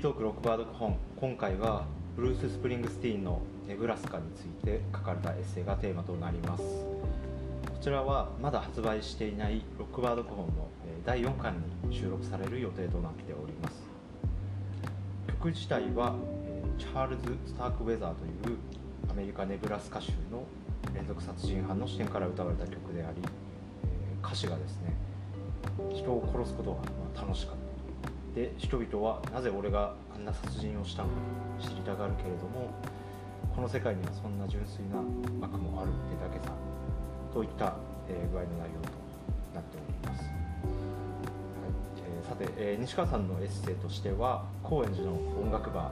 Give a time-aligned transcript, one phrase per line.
[0.00, 1.84] ートークロックバード本今回は
[2.16, 6.62] ブルース・スプリングスティーンの「ネブラスカ」について書かれたエッセイがテーマとなります。
[6.62, 6.68] こ
[7.82, 10.68] ちらはまだ発売していないロックバード本の
[11.04, 11.54] 第4巻
[11.86, 13.82] に収録される予定となっております。
[15.26, 16.14] 曲自体は
[16.78, 18.56] チャールズ・スタークウェザーという
[19.10, 20.44] アメリカ・ネブラスカ州の
[20.94, 23.20] 連続殺人犯の視点から歌われた曲であり
[24.24, 24.94] 歌詞がですね
[25.92, 26.70] 人を殺すこと
[27.14, 27.59] が楽しかった。
[28.34, 31.14] で人々はなぜ俺があんな殺人をしたのか
[31.60, 32.70] 知りたがるけれども
[33.54, 34.98] この世界にはそんな純粋な
[35.46, 36.52] 悪もあるってだけさ
[37.34, 37.74] といった、
[38.08, 38.88] えー、具合の内容と
[39.54, 40.32] なっております、はい
[41.98, 45.90] えー、さて、えー、西川さんのエッセイとしては高円寺の音楽バ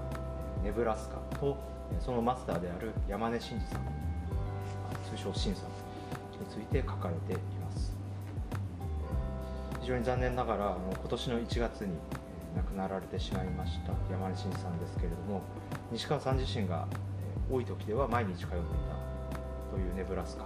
[0.63, 1.59] ーネブラスカと
[2.01, 3.81] そのマスターである山根真嗣さん
[5.17, 7.97] 通称真さんについて書かれています。
[9.81, 11.95] 非常に残念ながらあの今年の1月に
[12.59, 15.43] 亡くなられてしまいました山根真さんですけれども
[15.93, 16.89] 西川さん自身が
[17.51, 20.45] 多い時では毎日通っていたというネブラスカ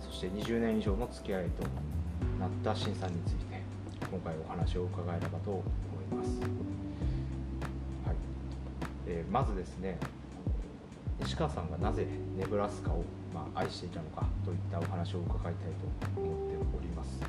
[0.00, 1.64] そして20年以上の付き合いと
[2.40, 3.60] なった新さんについて
[4.10, 5.62] 今回お話を伺えればと思
[6.10, 6.40] います、
[8.06, 8.16] はい。
[9.06, 9.98] えー、まずですね
[11.20, 12.06] 西川さんがなぜ
[12.38, 15.54] ネブラスカを、まあ、愛していたのかといったお話を伺いたい
[16.14, 17.20] と思っております。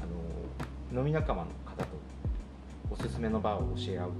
[0.00, 1.88] あの飲み仲間の方と
[2.98, 4.12] おすすめのバーを教え合う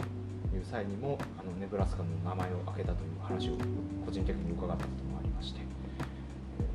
[0.50, 3.52] という際にもあのネブラスカの名前を挙げたという話を
[4.04, 5.60] 個人的に伺ったこともありまして、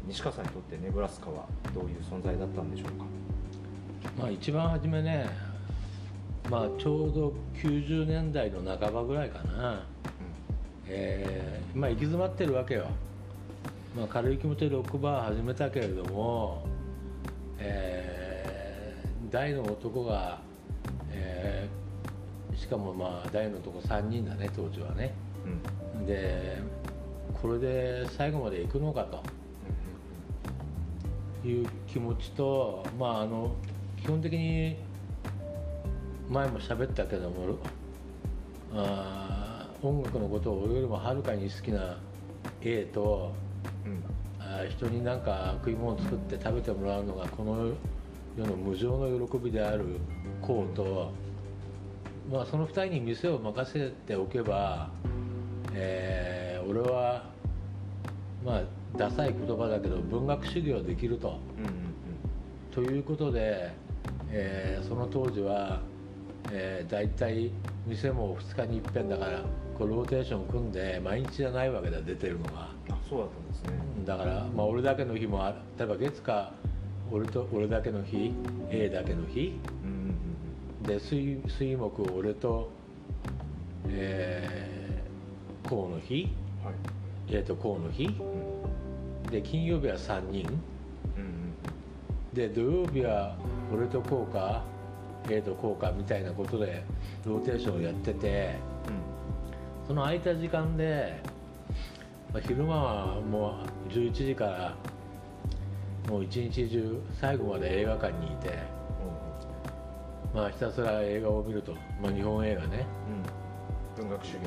[0.07, 3.05] 西川さんにとってネブラスカはどういう存在だったんでしょうか、
[4.19, 5.29] まあ、一番初めね、
[6.49, 9.79] まあ、ちょうど90年代の半ばぐらいかな、うん、
[10.87, 12.87] えー、まあ、行き詰まってるわけよ、
[13.95, 16.65] まあ、軽い気持ちでロックバー始めたけれども、
[17.59, 20.39] えー、大の男が、
[22.71, 25.13] かもまあ大のとこ3人だね当時はね、
[25.97, 26.57] うん、で
[27.41, 29.21] これで最後まで行くのかと。
[31.43, 33.55] いう気持ちとまああの
[33.99, 34.77] 基本的に
[36.29, 37.57] 前も喋ったけども
[38.75, 41.97] あ音楽のことを俺よりもはるかに好きな
[42.61, 43.33] A と、
[43.87, 44.03] うん、
[44.39, 47.71] あ人になんか食い物作って食べてもらうのがこの
[48.37, 49.97] 世の無常の喜びである
[50.43, 51.11] こうと、
[52.31, 54.89] まあ、その2人に店を任せておけば、
[55.73, 57.25] えー、俺は
[58.45, 58.61] まあ
[58.97, 61.39] ダサい言葉だけど文学修行できると。
[62.71, 63.73] ということで、
[64.29, 65.81] えー、その当時は、
[66.53, 67.51] えー、大体
[67.85, 69.41] 店も2日にいっぺんだから
[69.77, 72.69] こうローテーション組んで毎日じゃないわけだ出てるのが。
[72.89, 73.71] あそうだったんですね。
[74.05, 75.43] だから、まあ、俺だけの日も
[75.77, 76.53] 例えば月か
[77.11, 78.31] 俺と俺だけの日
[78.69, 79.59] A だけの日、
[80.85, 82.69] で水水木俺と、
[83.87, 86.27] えー、河の日、
[86.63, 86.73] はい、
[87.29, 90.47] えー、と河の日、うん、で金曜日は3人、
[91.17, 91.53] うん、
[92.33, 93.35] で土曜日は
[93.71, 94.63] 俺とこうか
[95.29, 96.83] A とこうかみたいなことで
[97.25, 98.55] ローテーションをやってて、
[98.87, 101.21] うん、その空いた時間で、
[102.33, 104.75] まあ、昼間はもう11時から
[106.09, 108.80] もう一日中最後まで映画館にいて。
[110.33, 112.85] まあ、ひたすら映画を見ると、まあ、日本映画ね、
[113.97, 114.39] うん、文学主義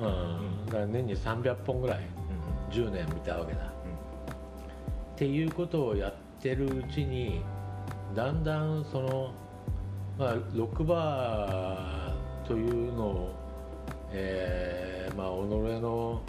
[0.00, 2.00] も、うん、だから年に300本ぐらい、
[2.70, 3.70] うん、10年見たわけだ、うん、っ
[5.16, 7.42] ていうことをやってるうちに
[8.14, 9.32] だんだんその、
[10.16, 13.34] まあ、ロックバーというのを、
[14.12, 15.30] えーまあ、己
[15.80, 16.22] の、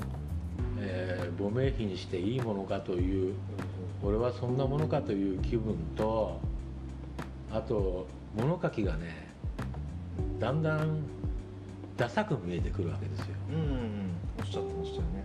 [0.79, 3.35] えー、亡命碑にしていいものかという、
[4.03, 6.39] 俺はそんなものかという気分と
[7.51, 9.27] あと物書きがね
[10.39, 10.99] だんだん
[11.97, 13.27] ダサく見えてくるわけですよ。
[13.49, 15.23] うん、うん、おっしゃってましたよね。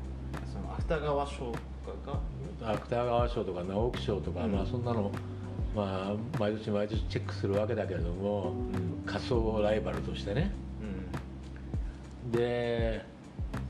[0.53, 2.21] その芥川賞とか
[2.60, 2.72] が？
[2.72, 5.10] 芥川賞とか直木賞とか、うん、まあそんなの
[5.75, 10.53] まあ毎年毎年チェックするわけだけれども、うん、仮想ライバルとしてね。
[12.24, 13.04] うん、で、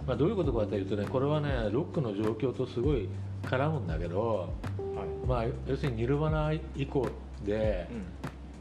[0.06, 3.08] まあ、どういうことかというとねこれはねロックの状況とすごい
[3.44, 7.08] 絡むんだけど、はい、まあ要するにニルバナ以降
[7.44, 7.88] で、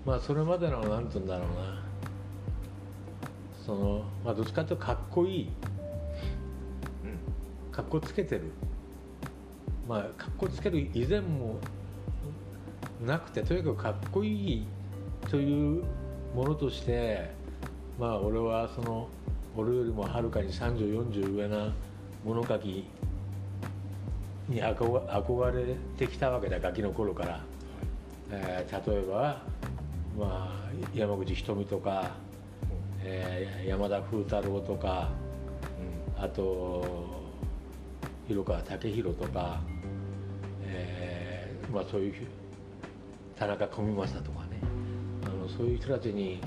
[0.09, 1.83] まあそれまでの何て言うんだろうな。
[3.63, 5.49] そのまあどっちかっていうとかっこいい、
[7.03, 7.07] う
[7.69, 8.45] ん、かっこつけてる。
[9.87, 11.59] まあかっこつける以前も
[13.05, 14.65] なくてとにかくかっこいい
[15.29, 15.83] という
[16.33, 17.29] ものとして
[17.99, 19.09] まあ俺はその
[19.55, 21.71] 俺よりもはるかに3040上な
[22.25, 22.87] 物書き
[24.47, 27.43] に憧れてきたわけだガキの頃から、
[28.31, 29.43] えー、例えば
[30.19, 32.11] まあ、山口ひとか、
[33.01, 35.11] えー、山田風太郎とか、
[36.17, 36.83] うん、あと
[38.27, 39.61] 広川武弘とか、
[40.65, 42.13] えーまあ、そういう
[43.37, 44.59] 田中小見正とかね
[45.23, 46.41] あのそういう人たちに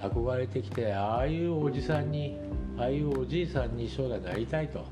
[0.00, 2.38] 憧れてきてああいうおじさんに
[2.78, 4.86] ああいうおじいさんに将来なりたいと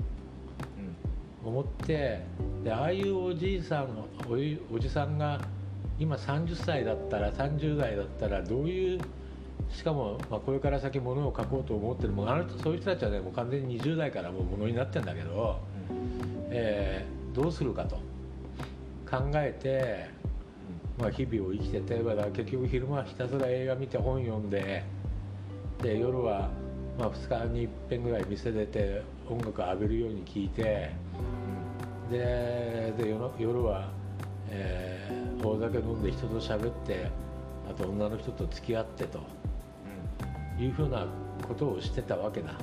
[1.42, 2.22] 思って、
[2.64, 5.40] でああいうおじいさんおおじさんが
[5.98, 9.00] 今30歳だったら30代だったらどういう
[9.70, 15.58] しかも、まあ、これから先ものを書こうと思ってるもうあの人そういう人たちはねもう完全に20代からもうものになってるんだけど、
[16.50, 17.98] えー、どうするかと。
[19.08, 20.10] 考えて、
[20.98, 21.94] まあ、日々を生きてて
[22.34, 24.82] 結局昼間はひたすら映画見て本読んで
[25.80, 26.50] で夜は、
[26.98, 30.90] まあ、2日にいっぺんぐらい店出て音楽浴びるように聴いて
[32.10, 33.08] でで
[33.38, 33.90] 夜は、
[34.50, 37.10] えー、大酒飲んで人と喋って
[37.68, 39.20] あと女の人と付き合ってと、
[40.58, 41.06] うん、いうふうな
[41.46, 42.54] ことをしてたわけだ。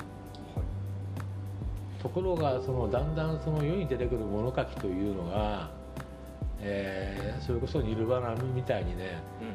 [2.03, 5.71] ところがそのだんだんその世に出てくる物書きというのが、
[6.59, 9.47] えー、それこそニルバナみたいにね、うん、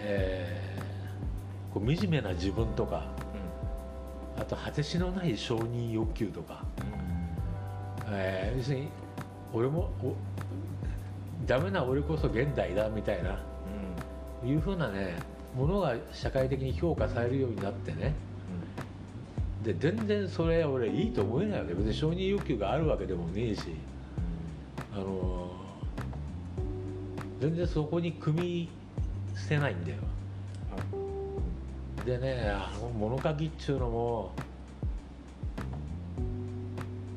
[0.00, 3.06] えー、こう惨めな自分とか、
[4.36, 8.88] うん、あと果てしのない承認欲求とか、うん、えー、要するに
[9.54, 10.14] 俺もお
[11.46, 13.38] ダメな俺こそ現代だみたいな、
[14.42, 15.16] うん、いうふうなね
[15.56, 18.14] ものが社会的に評価されるようになってね、
[19.62, 21.74] で全然それ俺いいと思えないわけ。
[21.74, 23.62] 別に承認欲求があるわけでもねえし、
[24.92, 25.50] あの
[27.40, 28.68] 全然そこに組み
[29.36, 29.98] 捨てないんだよ、
[30.70, 34.32] はい、でねあの物書きっちゅうのも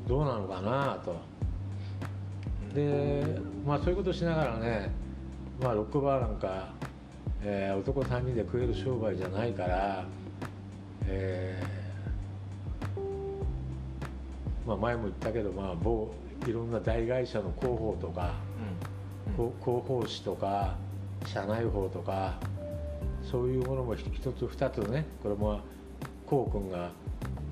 [0.06, 1.16] どうなのかなと
[2.74, 4.90] でまあそういうことしながらね
[5.60, 6.72] まあロックバーなんか、
[7.42, 10.04] えー、男3人で食える商売じゃないから、
[11.06, 11.88] えー
[14.68, 16.12] まあ、前も言ったけど、まあ、某
[16.46, 18.34] いろんな大会社の広報とか、
[19.38, 19.46] うん。
[19.46, 20.76] うん、広報誌とか
[21.24, 22.38] 社内報とか
[23.22, 25.60] そういうものも一つ二つねこれも
[26.26, 26.90] こう君が、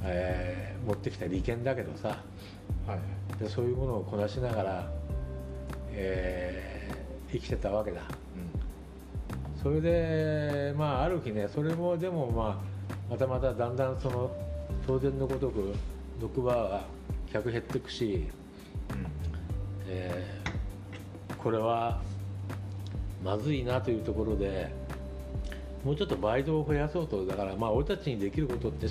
[0.03, 2.23] えー、持ってきた利権だけどさ、
[2.87, 2.99] は
[3.39, 4.93] い、でそういうものをこなしながら、
[5.97, 12.77] えー、生きてたわけだ、うん、それでまあある日ねそれもでもまあ
[13.11, 14.31] またまただんだんその
[14.87, 15.75] 当然のごとく
[16.21, 16.85] 毒は
[17.33, 18.29] 客減っていくし、
[18.91, 19.07] うん。
[19.89, 22.01] えー、これは
[23.25, 24.71] まずいなというところで
[25.85, 28.87] もうちょっとバイトを増やそうとだからまあ俺たちにできることって、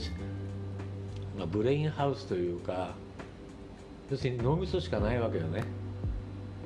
[1.38, 2.94] まあ、ブレインハウスというか
[4.10, 5.64] 要するに脳みそしかないわけよね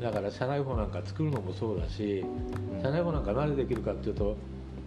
[0.01, 2.23] だから社内法なんか作るのもそうだし、
[2.81, 4.37] 社内法なんか何でできるかっていうと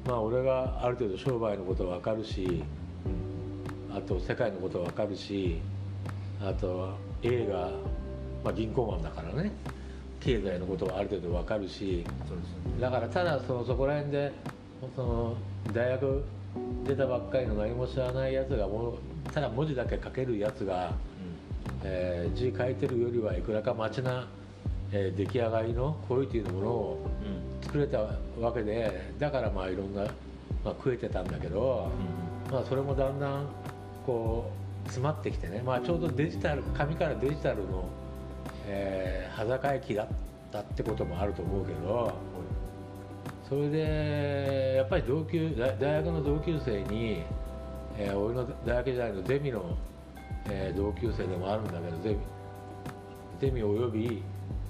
[0.07, 2.63] まあ俺がある程度商売のこと分かるし
[3.95, 5.61] あと世界のこと分かるし
[6.41, 7.71] あと映画、
[8.43, 9.53] まあ、銀行マンだからね
[10.21, 12.05] 経済のことはある程度分かるし、
[12.81, 14.33] だからただそのそこら辺で
[14.95, 15.37] その
[15.73, 16.25] 大学
[16.85, 18.99] 出たばっかりの何も知らないやつがも
[19.33, 20.93] ただ文字だけ書けるやつが、うん、
[21.83, 24.29] えー、字書いてるよりはいくらか街な、
[24.93, 27.07] えー、出来上がりのクオリティのものを
[27.63, 27.99] 作れた
[28.39, 31.91] わけでだからまあいろんな、まあ、食えてたんだけど、
[32.47, 33.47] うん、まあ、それもだんだん
[34.07, 34.51] こ
[34.85, 37.89] う詰まってきてね、まあ、ちょうどデジタル紙からデジタルの、
[38.67, 40.09] えー、裸駅だっ
[40.53, 42.13] たってこともあると思うけど
[43.49, 47.23] それでやっぱり同級大学の同級生に、
[47.97, 49.77] えー、俺の大学時代のゼミの、
[50.49, 52.17] えー、同級生でもあるんだけどゼミ
[53.41, 54.23] ゼミおよび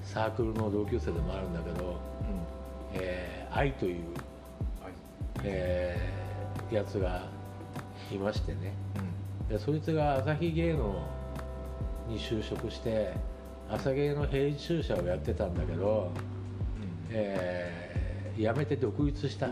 [0.02, 1.96] サークルの同級生でもあるんだけど、うん、
[2.94, 4.04] えー、愛という、
[5.44, 7.22] えー、やつが
[8.10, 9.48] いましてね、うん。
[9.48, 11.06] でそいつが朝日芸能
[12.08, 13.14] に就職して
[13.70, 19.48] 朝芸の編集者をやってたんだけど、うん、えー、辞めて独立した、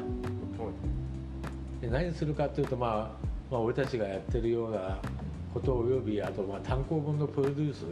[1.81, 4.99] で何するかっていうと、まあ、まあ俺たちがやってるような
[5.55, 7.87] ことおよびあとまあ単行本のプロデュース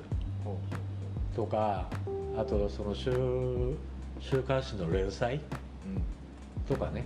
[1.35, 1.89] とか
[2.39, 3.11] あとその週
[4.21, 5.41] 週刊誌の連載
[6.69, 7.05] とかね、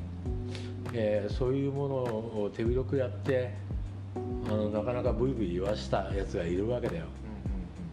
[0.92, 3.54] えー、そういうものを手広くやって
[4.14, 7.06] あのなかなかブイブイ言わしたやつがいるわけだよ、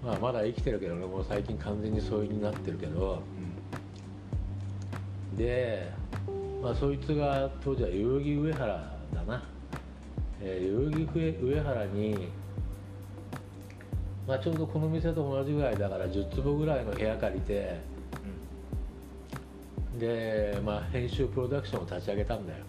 [0.04, 1.06] まあ、まだ生きてるけどね。
[1.06, 3.24] もう最近完全にそういうになってるけど、
[5.32, 5.94] うん、で、
[6.62, 8.68] まあ、そいつが当時は代々木上原
[9.14, 9.44] だな、
[10.42, 12.28] えー、代々木上原に、
[14.30, 17.80] まあ、ちょうどこの店と同じぐらいだから10坪ぐらいの部屋借りて、
[19.94, 22.60] うん、で、まあ、編集プロダクションを立ち上げたんだよ。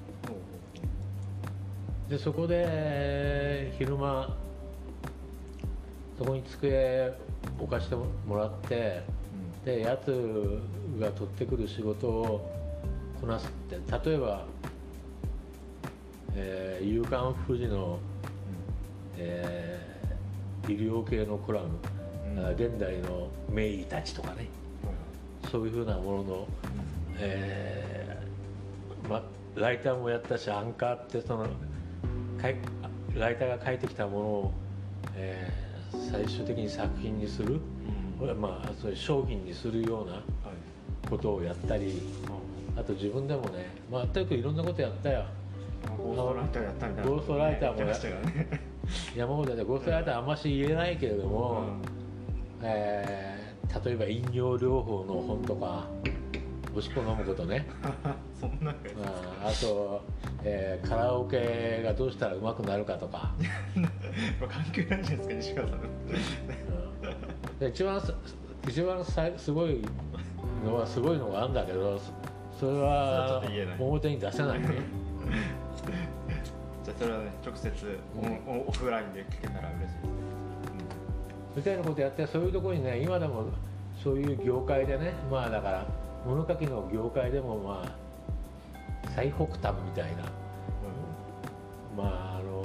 [2.09, 4.35] でそこで昼間
[6.19, 7.13] そこに机
[7.59, 9.03] 置かしてもらって
[9.65, 10.61] でやつ
[10.99, 12.51] が取ってくる仕事を
[13.21, 13.77] こなすって
[14.09, 14.47] 例えば、
[16.35, 17.99] えー、夕刊富士の、
[19.19, 19.90] えー、
[20.69, 21.69] 医療系のコラム、
[22.37, 24.49] うん、現代の名医たちとかね、
[25.43, 26.47] うん、そういうふうなものの、うん、
[27.19, 29.23] えー、ま、
[29.57, 31.47] ライターもやったしアンカーってその
[33.15, 34.53] ライターが書いてきたものを、
[35.15, 37.61] えー、最終的に作品にする、
[38.21, 40.23] うん、まあ、そういう商品にするような
[41.09, 42.01] ことをやったり、
[42.77, 45.25] あと自分でもね、まあ、とにかくいろんなことやったよ。
[45.99, 48.70] ゴーストライターやったみたいな、ゴーストライターもやったね、
[49.17, 51.63] 山本でゴーストライターあんまし言えないけれども、
[52.61, 55.87] うん、えー、例えば飲料療法の本とか
[56.77, 57.67] 息子飲むことね。
[58.41, 58.75] そんなあ
[59.49, 60.03] あと、
[60.45, 63.33] えー、カラオケがどうしたらうまくなるかとか。
[64.49, 65.81] 関係ないじゃないですか西川さん、
[67.61, 68.01] うん、一番
[68.67, 69.83] 一番さすごい
[70.65, 71.99] のはすごいのがあるんだけど
[72.59, 73.43] それは
[73.79, 74.69] 表に出せないね
[76.85, 77.99] じゃあそれはね直接
[78.47, 80.01] オ,、オフラインで聞けたら嬉しいですね、
[81.55, 83.47] うん、みたいなことやってそういうところにね今でも
[84.03, 85.87] そういう業界でねまあだから
[86.27, 88.01] 物書きの業界でもまあ
[89.15, 90.23] 最北端みたいな、
[91.97, 92.65] うん、まああの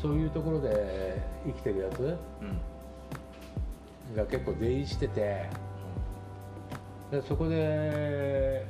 [0.00, 2.16] そういうところで生きてるやつ、
[4.14, 5.48] が結構出入りしてて、
[7.10, 8.64] でそこで、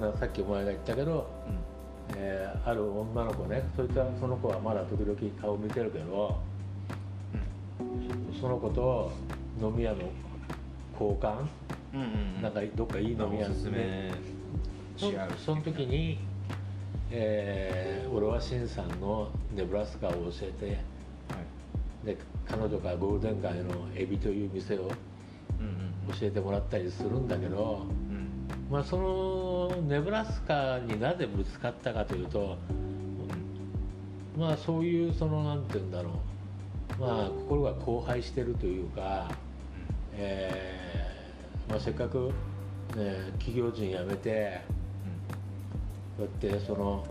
[0.00, 1.58] まあ、さっきお前が言ったけど、うん、
[2.14, 3.62] えー、ある女の子ね。
[3.76, 6.38] そいつはその子はまだ時々顔見てるけど、
[7.80, 9.10] うん、その子と
[9.60, 9.98] 飲み屋の
[10.98, 11.46] 交換、
[11.94, 13.54] うんうん、なんかどっかいい飲み屋で
[14.96, 15.10] そ
[15.44, 16.18] その時に、
[17.10, 20.72] えー、俺はシンさんのネブラスカを教えて、は
[22.02, 22.16] い、で
[22.48, 24.90] 彼女がゴールデン街のエビという店を
[26.18, 28.05] 教えてもらったりするんだけど、うんうん、
[28.70, 32.56] まあ、そのネブラスカになぜぶつかったかというと、
[34.36, 36.10] まあそういうその何て言うんだろ
[36.98, 37.00] う。
[37.00, 39.30] まあ心が荒廃してるというか、
[40.12, 42.32] えーまあ、せっかく、
[42.96, 44.60] ね、企業人辞めて、
[46.16, 47.06] こうやってその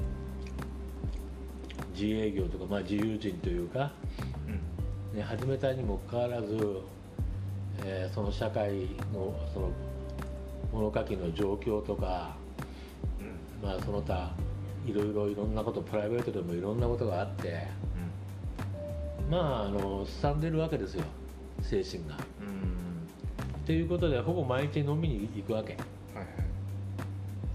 [1.94, 3.92] 自営業とか、まあ、自由人というか、
[5.14, 6.82] ね、始めたにもかかわらず、
[7.84, 9.70] えー、その社会のその
[10.75, 12.36] 物書きの状況とか、
[13.63, 14.32] まあその他
[14.86, 17.67] いろいろいろんなことプライベートでもいろんなことがあって、
[19.29, 21.03] まああのすさんでるわけですよ
[21.62, 22.17] 精神が。
[23.65, 25.74] ということでほぼ毎日飲みに行くわけ。
[25.74, 26.24] はいは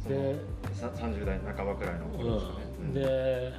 [0.06, 0.36] い、で
[0.74, 2.50] 30代半ばくらいの頃ですね。
[2.80, 3.52] うん、で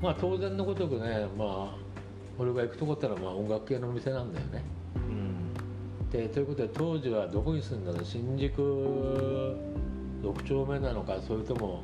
[0.00, 1.76] まあ当然のごとくねまあ
[2.38, 4.62] 俺が行くとこったらまあ音楽系の店なんだよね。
[4.94, 5.21] うん、
[6.12, 8.04] でということで当時はどこに住んだの？
[8.04, 9.56] 新宿
[10.22, 11.82] 6丁目なのかそれとも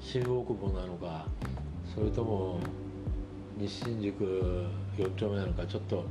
[0.00, 1.26] 新大久保なのか
[1.92, 2.60] それとも
[3.56, 4.64] 西新宿
[4.96, 6.04] 4丁目なのかちょっと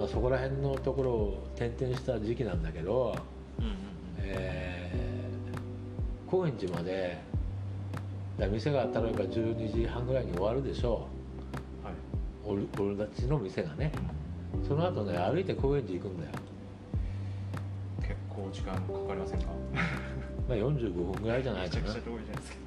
[0.00, 3.14] まあ、そこら辺のところを転々した時期なんだけど、
[3.58, 3.74] うんうん、
[4.18, 7.18] えー、高円寺まで
[8.50, 11.06] 店が例えば12時半ぐらいに終わるでしょ
[11.84, 13.92] う、はい、俺たちの店がね。
[14.66, 16.32] その後ね歩いて高円寺行くんだよ
[18.48, 19.46] 結構時間かかりませんか？
[20.48, 21.82] まあ45分ぐらいじゃないかな。
[21.82, 22.58] めちゃくちゃ遠いじゃないですか。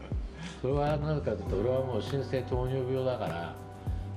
[0.61, 3.55] それはなぜかというと俺はもう新生糖尿病だから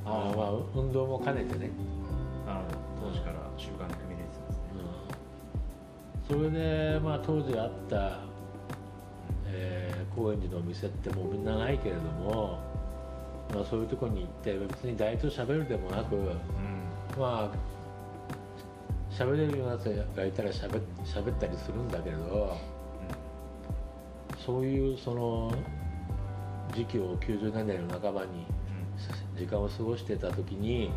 [0.04, 1.70] あまあ運動も兼ねてね。
[3.00, 4.62] 当時から習慣に組み入れてますね、
[6.30, 6.50] うん、それ
[6.94, 8.20] でまあ当時あった、
[9.46, 12.58] えー、高円寺のお店ってもうみんなないけれども、
[13.54, 16.24] まあ、そういうとこに行って別に誰と喋るでもなく、うん、
[17.18, 17.75] まあ
[19.16, 19.84] 喋れるようなやつ
[20.16, 22.56] がいたら喋喋ったりするんだけれど、
[24.30, 25.52] うん、そういうその
[26.74, 28.46] 時期を90年代の半ばに
[29.38, 30.90] 時間を過ごしてた時に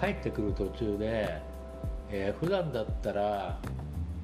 [0.00, 1.50] 帰ってくる途中で
[2.12, 3.58] えー、普段だったら、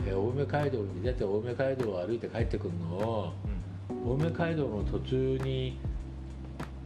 [0.05, 3.33] えー、青梅街道に出て青梅街道を歩いて帰ってくるのを、
[3.91, 5.79] うん、青梅街道の途中に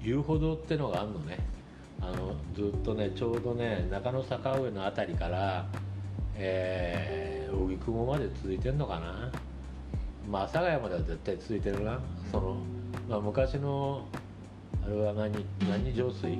[0.02, 1.38] 遊歩道ってのがあるのね。
[2.02, 5.66] あのずっとねちょうどね中野坂上の辺りから
[6.42, 9.30] えー、荻窪まで続いてんのかな？
[10.28, 12.00] まあ阿佐ヶ谷までは絶対続いてるな、うん、
[12.32, 12.56] その、
[13.08, 14.06] まあ、昔の
[14.84, 16.38] あれは何何上水？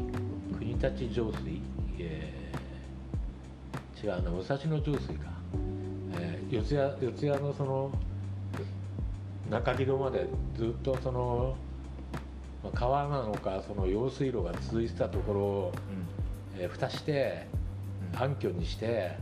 [0.59, 1.61] 国立上水、
[1.99, 2.41] えー
[4.03, 5.31] 違うな武蔵野上水か、
[6.15, 7.93] えー、四谷四谷のその
[9.51, 10.27] 中広まで
[10.57, 11.55] ずっとその、
[12.65, 15.73] まあ、川なのかその用水路が続いてたところを、
[16.57, 17.47] えー、蓋して
[18.15, 19.19] 暗渠にして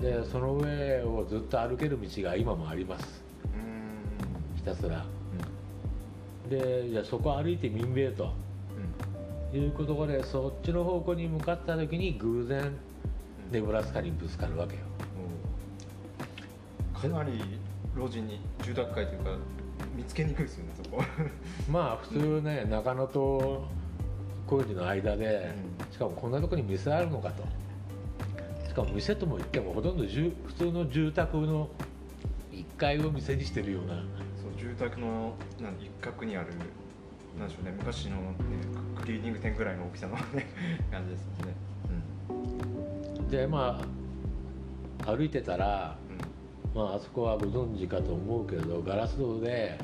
[0.00, 3.24] でその上をずっと歩ける道が今もあります。
[4.56, 5.04] ひたすら、
[6.50, 8.32] でじゃあそこ歩いてみんべえと、
[9.54, 12.72] いうことでそっちの方向に向かった時に偶然
[13.50, 14.80] ネブラスカにぶつかるわけよ、
[16.94, 17.40] かなり
[17.96, 19.30] 路地に住宅街というか
[19.94, 21.02] 見つけにくいですよねそこ。
[21.70, 23.64] まあ普通ね、うん、中野と
[24.46, 25.54] 工事の間で、
[25.86, 27.42] うん、しかもこんなとこに店あるのかと。
[27.42, 27.46] し
[28.76, 31.68] かも店ともいってもほとんど普通の住宅の
[32.52, 33.94] 1階を店にしてるような。
[34.40, 36.48] そう住宅のなん一角にある
[37.38, 37.74] なんでしょうね。
[37.76, 38.22] 昔の、ね、
[39.00, 40.46] クリーニング店ぐらいの大きさの、ね、
[40.90, 41.54] 感じですよね、
[43.18, 43.80] うん、でま
[45.06, 45.96] あ歩いてたら
[46.74, 49.78] まあ、あそこはご存知かと思うけどガラス戸で、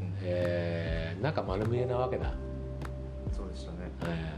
[0.00, 2.34] うん、えー、中丸見えなわけだ。
[3.30, 4.34] そうでしたね、え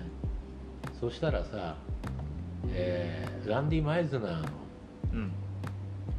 [0.94, 1.76] ー、そしたらさ、
[2.68, 4.48] えー、ランディ・マイズナーの、
[5.14, 5.32] うん、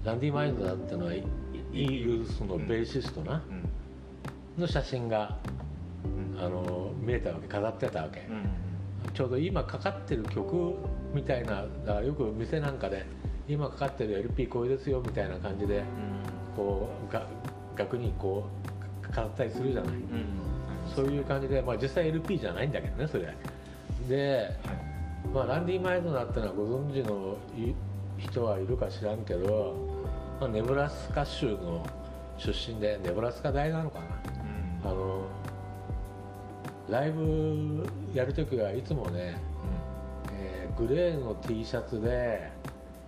[0.04, 3.44] ランディ・マイズナーっていうのはイーグルスのベーシストな、
[4.58, 5.38] うん、の写真が、
[6.38, 8.28] あの見えたわけ飾ってたわけ、
[9.14, 10.76] ちょうど今かかってる曲
[11.14, 13.06] みたいなだからよく店なんかで
[13.48, 15.84] 今かかってる LP これですよみたいな感じで、
[16.56, 17.28] こうが
[17.76, 18.46] 額にこ
[19.04, 19.94] う飾ったりするじゃない、
[20.96, 23.36] そういう感じで、まあ、実際 LP じゃないんだけどねそれ。
[24.10, 24.50] で、
[25.34, 27.38] まあ、ランディ・マイドナってのはご存知の
[28.18, 29.76] 人はいるか知らんけど、
[30.40, 31.86] まあ、ネブラスカ州の
[32.38, 34.06] 出身でネブラスカ大なのかな、
[34.84, 35.26] あの
[36.90, 39.38] ライブやる時はいつもね、
[40.34, 42.52] えー、グレーの T シャツで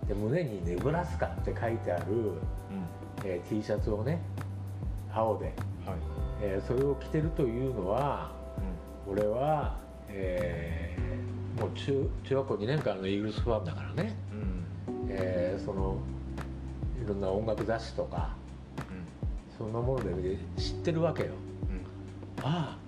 [0.08, 2.38] で胸に「ネブラスカ」って書いてある、うん。
[3.24, 4.20] えー、T シャツをね
[5.12, 5.54] 青で、はい。
[6.42, 8.32] えー、それを着てるというのは、
[9.06, 9.76] うん、俺は、
[10.08, 11.03] えー、
[11.58, 15.06] もう中中学校2年間のイーグルスファンだからね、うん。
[15.08, 15.98] えー、その
[17.02, 18.34] いろんな音楽雑誌とか、
[18.78, 21.28] うん、そんなもので知ってるわけよ、
[22.38, 22.78] うん、ああ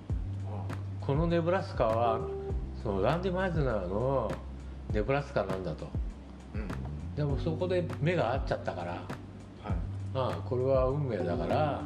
[1.01, 2.21] このネブラスカは
[2.83, 4.33] そのランディ・マイズナーの
[4.93, 5.87] ネブラスカなんだと。
[7.17, 9.03] でもそこで目が合っちゃったから、はい、
[10.15, 11.81] ああこれは運命だから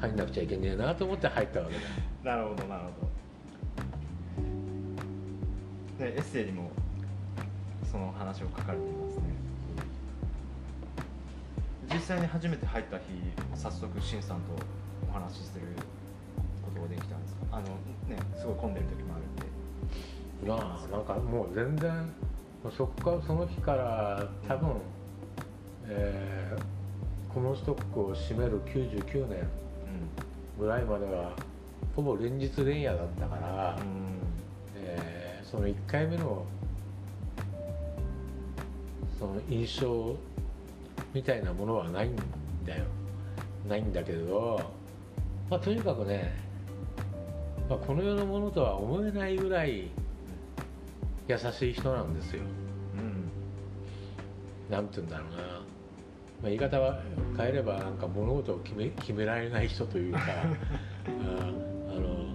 [0.00, 1.80] 入んなくちゃいけねえなと思って入ったわけだ
[2.36, 3.13] なるほどなるほど
[5.98, 6.70] でエッセイにも
[7.90, 9.22] その話を書かれていますね。
[11.92, 13.04] 実際に初めて入った日
[13.54, 14.42] 早速しんさんと
[15.08, 15.66] お話しする
[16.62, 17.40] ことができたんですか？
[17.52, 17.66] あの
[18.08, 19.44] ねすごい混んでる時もあるんで。
[20.48, 22.12] まあなんかもう全然
[22.76, 24.70] そこかその日から多分、
[25.86, 29.46] えー、このストックを占める99年
[30.58, 31.32] ぐらいまでは
[31.94, 34.13] ほぼ連日連夜だったから、うん、えー、
[35.54, 36.44] その1回目の
[39.20, 40.16] その印象
[41.12, 42.16] みたいなものはないん
[42.66, 42.84] だよ。
[43.68, 44.60] ないんだけど、
[45.48, 46.34] まあ、とにかくね、
[47.68, 49.90] まあ、この世のものとは思えないぐらい
[51.28, 52.42] 優しい人なんですよ。
[52.98, 57.00] うん、なんて言うんだろうな、まあ、言い方は
[57.36, 60.20] 変えればなんか物事を決め決められない人というか。
[61.06, 62.26] あの、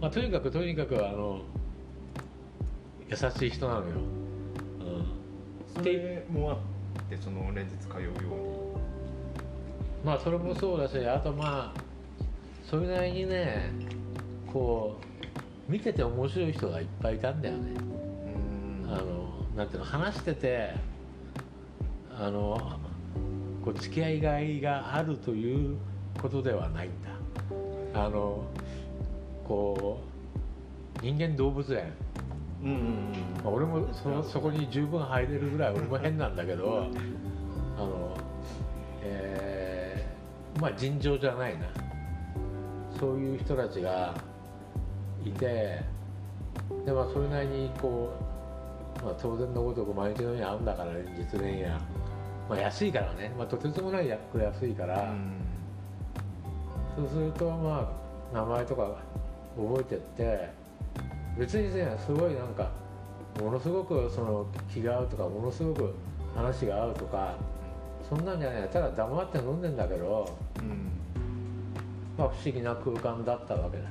[0.00, 1.42] まあ、とにかくとにかくあの
[3.12, 3.86] 優しい人なのよ。
[4.80, 6.58] うん、それもあっ
[7.10, 8.18] てその連日通うように。
[10.02, 11.80] まあそれもそうだしあとまあ
[12.64, 13.70] それなりにね
[14.50, 14.96] こ
[15.68, 17.74] う見てて面白い人がいっぱいいたんだよね。
[18.86, 20.74] あのなんていうの話してて
[22.18, 22.78] あの
[23.62, 25.76] こう付き合いがいがあるという
[26.20, 27.10] ことではないんだ。
[27.94, 28.42] あの
[29.46, 30.00] こ
[30.98, 31.92] う人間動物園
[32.62, 36.86] うんうん俺もそそこに十分入れるぐらい俺も変なんだけど
[37.76, 38.16] あの、
[39.02, 41.66] えー、まあ尋常じゃないな。
[43.00, 44.14] そういう人たちが
[45.24, 45.82] いて
[46.86, 48.32] でまあそれなりにこう
[49.02, 51.68] まあ、当然のごとく毎日のように会うんだから連日連夜、
[52.48, 55.40] まあ、安いからね、まあ、とてつもないく安いから、うん、
[56.96, 57.90] そうするとま
[58.32, 58.96] あ名前とか
[59.56, 60.50] 覚えてって
[61.38, 62.70] 別にねすごいなんか
[63.40, 65.94] ものすごくその気が合うとかものすごく
[66.34, 67.36] 話が合うとか
[68.08, 70.90] そんなんじゃないただ黙って飲んでんだけど、うん、
[72.18, 73.84] まあ不思議な空間だったわけだ。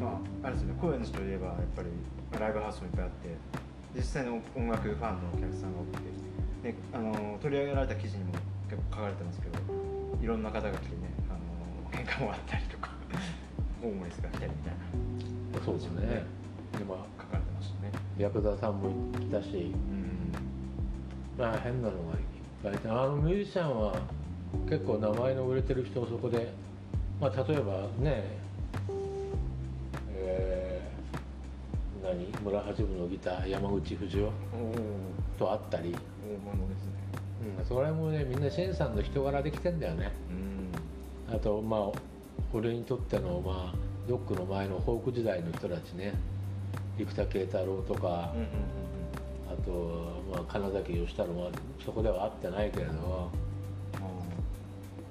[0.00, 1.88] まあ、あれですね高円寺といえばやっぱり
[2.40, 3.36] ライブハウスもいっぱいあって
[3.94, 8.32] 実際の音楽ファンのお客さんが多くてであの取り上げられた記事にも
[8.70, 9.58] 結構書かれてますけど
[10.22, 12.90] いろんな方が来てねあのかもあったりとか
[13.82, 15.09] ホームレスが来たりみたいな
[15.64, 16.24] そうですね。
[16.74, 17.92] 今書かれてましたね。
[18.18, 20.32] ヤクザさんも来たし、うん。
[21.38, 21.94] まあ変なの
[22.62, 22.92] がいっぱい。
[22.92, 23.94] あのミュージシャンは
[24.68, 26.52] 結構名前の売れてる人をそこで、
[27.20, 28.24] まあ、例えばね
[30.14, 32.26] えー何？
[32.42, 34.32] 村八分のギター山口不二夫
[35.38, 36.92] と会ったり、大物ですね。
[37.58, 40.12] うん、それもねみんなシェンさんの人柄できてんだよね。
[41.28, 41.34] うん。
[41.36, 41.80] あとまあ
[42.52, 46.14] 俺にとってのまあドックの前のフォーク時代の人たちね。
[46.98, 48.34] 生田慶太郎とか、
[49.48, 51.50] あと、まあ、金崎義太郎は
[51.84, 52.92] そこでは会ってないけれど。
[52.92, 52.96] う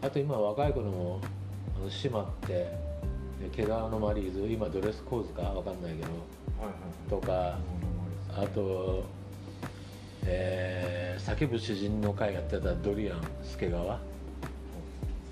[0.03, 0.05] ん。
[0.05, 1.21] あと今若い子のも
[1.77, 2.47] あの島って。
[3.41, 4.45] で毛皮のマリーズ。
[4.51, 7.21] 今ドレスコーズかわかんないけど。
[7.21, 7.57] とか。
[8.35, 9.05] あと、
[10.25, 13.97] えー叫ぶ詩人の会やってたドリアン助川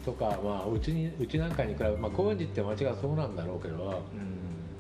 [0.08, 4.02] とか、まあ、うちにうちなんかに比べ、まあ、高円寺って街がそうなんだろうけどうん。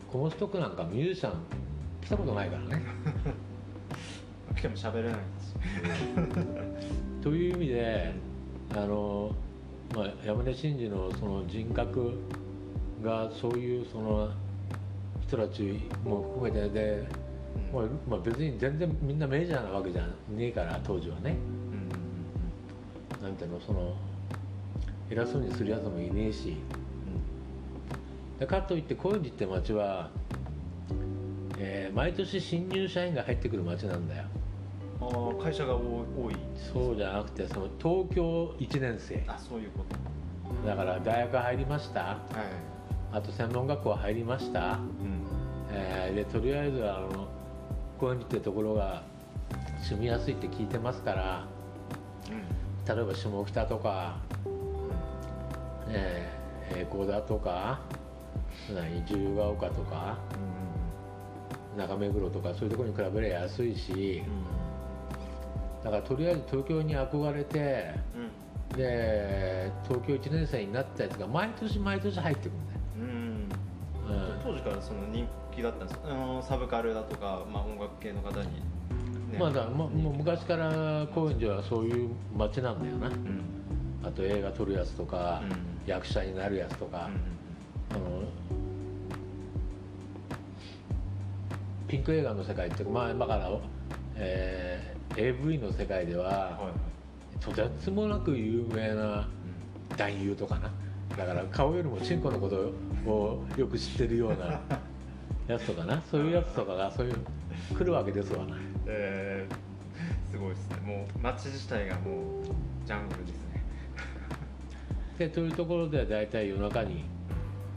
[0.09, 1.33] コモストックなんかミュージシャン
[2.01, 2.81] 来たことないからね。
[4.55, 6.87] 来ても喋れないんです。
[7.21, 8.13] という意味で
[8.73, 9.35] あの、
[9.93, 12.13] まあ、山根真司のその人格
[13.03, 14.29] がそういうその
[15.27, 17.05] 人たちも含めてで、
[17.73, 21.35] もうまあ、別に全然みんなメジャーなわけじゃねえから当時はね。
[23.19, 23.23] うん。
[23.23, 23.93] なんていうのその
[25.09, 26.57] 偉そうにするやつもいねえし。
[28.39, 30.11] でかといって高円寺って町は、
[31.57, 34.23] えー毎年新入社員が入ってくる町なんだよ。
[35.01, 35.81] ああ会社が多
[36.31, 36.35] い。
[36.73, 39.23] そうじゃなくてその東京1年生。
[39.27, 40.67] あそういうこと。
[40.67, 42.01] だから大学入りました。
[42.01, 42.17] はい。
[43.13, 45.21] あと専門学校入りました、うん。
[45.71, 47.27] えーでとりあえずあの
[47.99, 49.03] 高円寺ってところが
[49.81, 51.47] 住みやすいって聞いてますから
[52.87, 54.17] 例えば下北とか、
[55.89, 57.79] えー、栄光だとか
[58.73, 60.17] 何自由が丘とか
[61.77, 64.23] 中目黒とかそういうところに比べれば安いし
[65.83, 68.21] だからとりあえず東京に憧れてうん。
[68.21, 68.29] うん
[68.75, 72.79] で東京1年生になったやつが毎年毎年入ってくるんだよ。
[72.99, 73.03] うん。
[74.13, 74.39] うん。
[74.43, 76.09] 当時からその人気だったんですか？
[76.11, 78.47] あのサブカルだとか、まあ、音楽系の方に、
[79.31, 79.39] ね。
[79.39, 83.07] まあだからももう昔から高円寺はそういう街なんだよな。
[83.07, 83.41] うん。
[84.03, 87.09] あと映画撮るやつとか、うん役者になるやつとか、
[87.89, 88.23] あの
[91.87, 93.49] ピンク映画の世界ってまあだから、
[94.15, 96.31] えー AV の世界では、はい
[96.65, 97.39] はい。
[97.39, 99.27] とてつもなく有名な
[99.97, 100.71] 男優とかな。
[101.17, 102.71] だから顔よりもチンコのこと
[103.09, 104.59] をよく知ってるような
[105.47, 105.99] やつとかな。
[106.11, 107.15] そういうやつとかがそういう
[107.75, 108.55] 来るわけですわな。
[108.85, 110.77] えー、すごいですね。
[110.85, 112.43] もう街自体がもう
[112.85, 113.25] ジャングル
[115.17, 117.05] でというところで大体夜中に、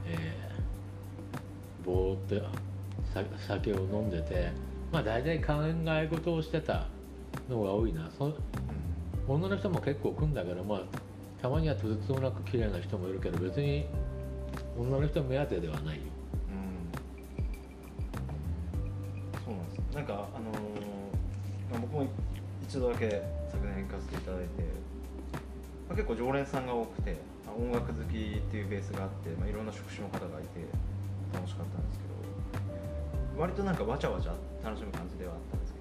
[0.07, 0.51] えー
[1.87, 2.35] ぼーっと
[3.39, 4.51] 酒を飲んでて
[4.93, 5.55] まあ大体考
[5.87, 6.87] え事をしてた
[7.49, 8.11] のが多いな。
[8.17, 8.35] そ
[9.27, 10.83] 女の人も結構来るんだけどまあ
[11.41, 13.87] たまにはとてつもなく綺麗な人もいるけど別に
[14.79, 15.97] 女の人目当てではない。
[15.97, 16.03] よ
[16.51, 16.53] う
[19.39, 19.43] ん。
[19.45, 19.79] そうなんです。
[19.95, 20.57] なんかあのー
[21.71, 22.07] まあ僕も
[22.63, 24.47] 一度だけ昨年行かせていただいて、
[25.89, 27.17] まあ、結構常連さんが多くて、
[27.57, 30.61] 音楽好きっていうベースがあって、まあ、いろんな職種の方がいて
[31.33, 34.35] 楽しかったんですけど割となんかわちゃわちゃ
[34.65, 35.81] 楽しむ感じではあったんですけ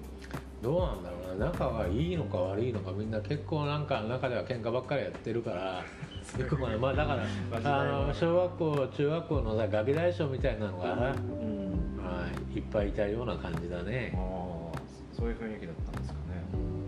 [0.62, 1.46] どうなんだろうな。
[1.46, 5.84] 仲はいいのか悪いのかみんな結構なんか中では喧嘩ばっかりやってるから
[6.38, 11.96] よくまあまあだからあの小学校中学校のさガキ大将みたいなのが、うん。
[11.96, 14.12] まあ、いっぱいいたような感じだね。
[14.14, 14.78] ああ
[15.12, 16.20] そういう雰囲気だったんですかね。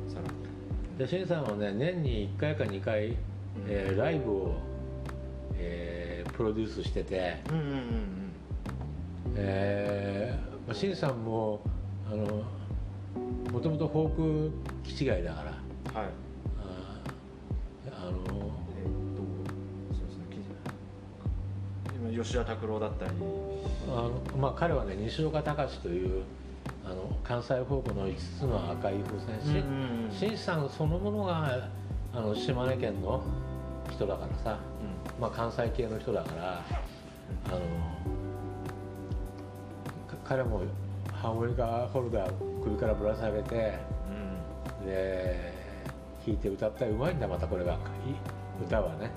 [0.08, 0.98] さらに。
[0.98, 3.16] でしんさんはね年に1回か2回、
[3.66, 4.54] えーライブを、
[5.62, 7.82] えープロデュースしてて、うんうんうん
[9.36, 11.60] えーまあ、しんさんも
[12.10, 12.42] あの
[13.52, 14.50] もともとフォーク
[14.82, 15.52] 気違いだから。
[15.92, 16.08] うんはい。
[17.90, 18.32] ああのえーっと
[19.94, 20.12] そうで
[22.10, 23.12] すね吉田拓郎だったり。
[23.88, 26.22] あのまあ、彼はね西岡隆という
[26.84, 29.62] あの関西フォークの5つの赤い風船
[30.12, 31.68] し、しんさんそのものが
[32.14, 33.22] あの島根県の
[33.90, 34.58] 人だからさ、
[35.20, 36.62] まあ、関西系の人だから
[37.46, 37.58] あの
[40.08, 40.62] か彼も
[41.12, 43.78] ハーモニカホルダー首からぶら下げて
[44.80, 44.86] うん。
[44.86, 45.52] で
[46.26, 47.78] 弾いて歌ったらうまいんだまたこれがい
[48.64, 49.10] 歌はね。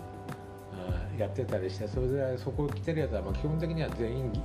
[0.74, 4.44] あやってたりしてそれでそこ来てるやつは、まあ、基本的には全員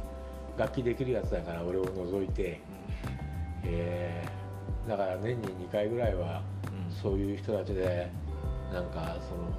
[0.56, 2.60] 楽器できるやつだから俺を除いて、
[3.64, 4.40] えー
[4.88, 6.42] だから年に2回ぐらいは
[6.88, 6.94] うん。
[6.94, 8.10] そういう人たちで
[8.72, 9.52] なんかその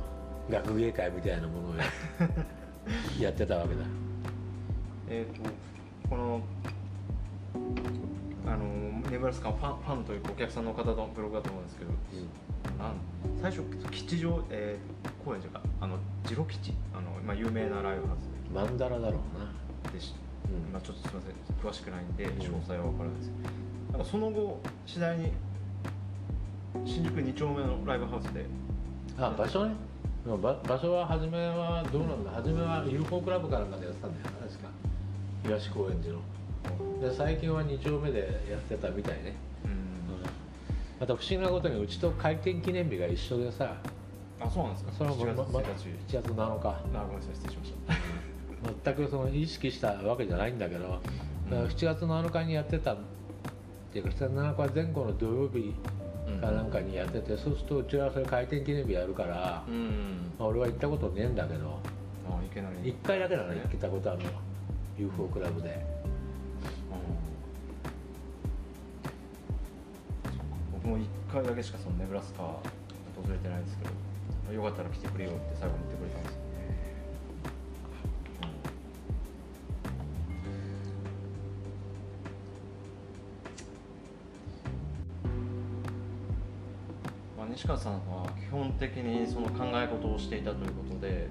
[0.50, 1.84] 学芸会みたいなものをや
[3.20, 3.82] やってたわけだ。
[5.10, 5.50] えっ、と
[6.10, 6.42] この
[8.46, 11.92] あのネブラスカのファンファンというかお客さんの方のブログだと思うんですけど、
[12.78, 12.96] なん。
[13.42, 18.30] 最初吉祥、えー、高円寺かあのジロ吉あの、まあ、有名なライブハウス。
[18.54, 19.92] マンダラだろうな。
[19.92, 20.74] でし、うん。
[20.74, 21.70] まあ、ちょっとすみません。
[21.70, 23.30] 詳しくないんで詳細は分からないです。
[23.30, 23.48] け
[23.94, 25.32] ど、なんかその後次第に
[26.86, 28.46] 新宿2丁目のライブハウスで。
[29.18, 29.76] あ場所ね
[30.26, 32.32] でも場場所は初めはどうなんだ？
[32.32, 34.70] 初めは UFO クラブからまでやってたんだよ確か。
[35.44, 36.22] 東高円寺の。
[37.02, 40.22] で最近は2丁目でやってたみたいね、うん。
[41.00, 43.76] また不思議なことにうちと開店記念日が一緒でさ。
[44.40, 44.92] あそうなんですか。
[44.98, 46.84] それはもう7まま月1 1月7日。
[46.84, 47.94] 日なるほど失礼しました。
[48.84, 51.02] 全くその意識したわけじゃないんだけど、だか
[51.50, 52.98] ら7月7日にやってたっ
[53.92, 55.74] ていうか7月7日は前後の土曜日
[56.42, 60.32] かなんかにやってて、そうするとうちはそれ開店記念日やるから、うん。
[60.38, 61.80] まあ、俺は行ったことねえんだけど
[62.30, 64.32] あいけない1回だけだね行ったことあるの
[64.98, 65.86] UFO クラブで。
[70.74, 72.60] 僕も1回だけしかそのネブラスカ訪
[73.32, 73.86] れてないですけ
[74.50, 76.41] どよかったら来てくれよって最後に言ってくれたんです
[87.52, 91.28] 西川さんは基本的にその考え事をしていたということで、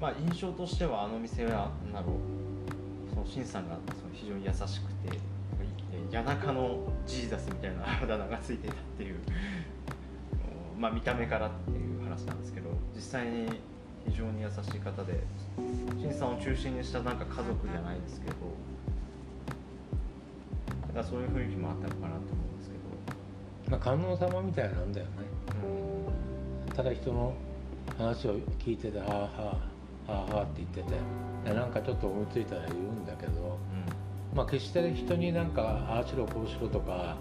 [0.00, 5.18] まあ、印象としてはあの店はなんだろうそのシンさんがその非常に優しくて
[6.10, 9.18] 谷中のジーザスみたいなあだ名がついていたっていう
[10.78, 13.60] まあ見た目からっていう話なんですけど実際に
[14.06, 15.22] 非常に優しい方で
[16.00, 18.34] シンさんを中心にしたなんか家族じゃないですけど
[20.88, 22.43] だからそういう雰囲気もあったのかなと思
[23.68, 25.12] まあ観音様みたいなんだよね。
[26.68, 27.34] ど、ただ人の
[27.98, 29.58] 話を聞いてて「はあは
[30.08, 30.98] あはあはあ」って言ってて
[31.44, 33.58] でなんかちょっと思いついたら言うんだけど
[34.34, 37.16] まあ決して人になんかああしろこうしろとか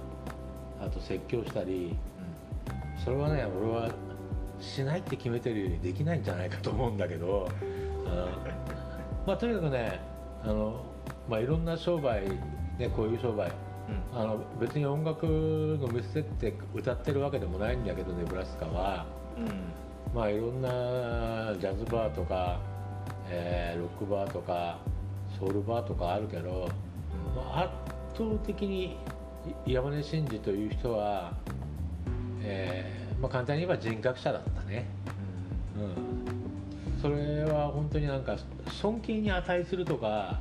[0.82, 1.96] あと説教したり
[3.04, 3.92] それはね俺は
[4.60, 8.64] しないって決めてるよりできないんじゃないかと思うんだけど、うん
[9.26, 10.00] まあとにかくね
[10.44, 10.84] あの、
[11.30, 12.24] まあ、いろんな商売
[12.78, 13.52] ねこういう商売
[13.90, 14.20] うん。
[14.20, 19.06] あの別に音楽の店って歌ってるわけでもないんだけどネブラスカは。
[19.38, 20.16] うん。
[20.16, 20.70] まあいろんな
[21.60, 22.60] ジャズバーとか、
[23.30, 24.80] えーロックバーとか
[25.40, 26.70] ソウルバーとかあるけど、
[27.36, 27.72] まあ、圧
[28.16, 28.98] 倒的に
[29.66, 31.34] い山根真司という人は、
[32.42, 34.86] えーまあ、簡単に言えば人格者だったね、
[35.76, 38.38] うん、それは本当になんか
[38.70, 40.40] 尊敬に値するとか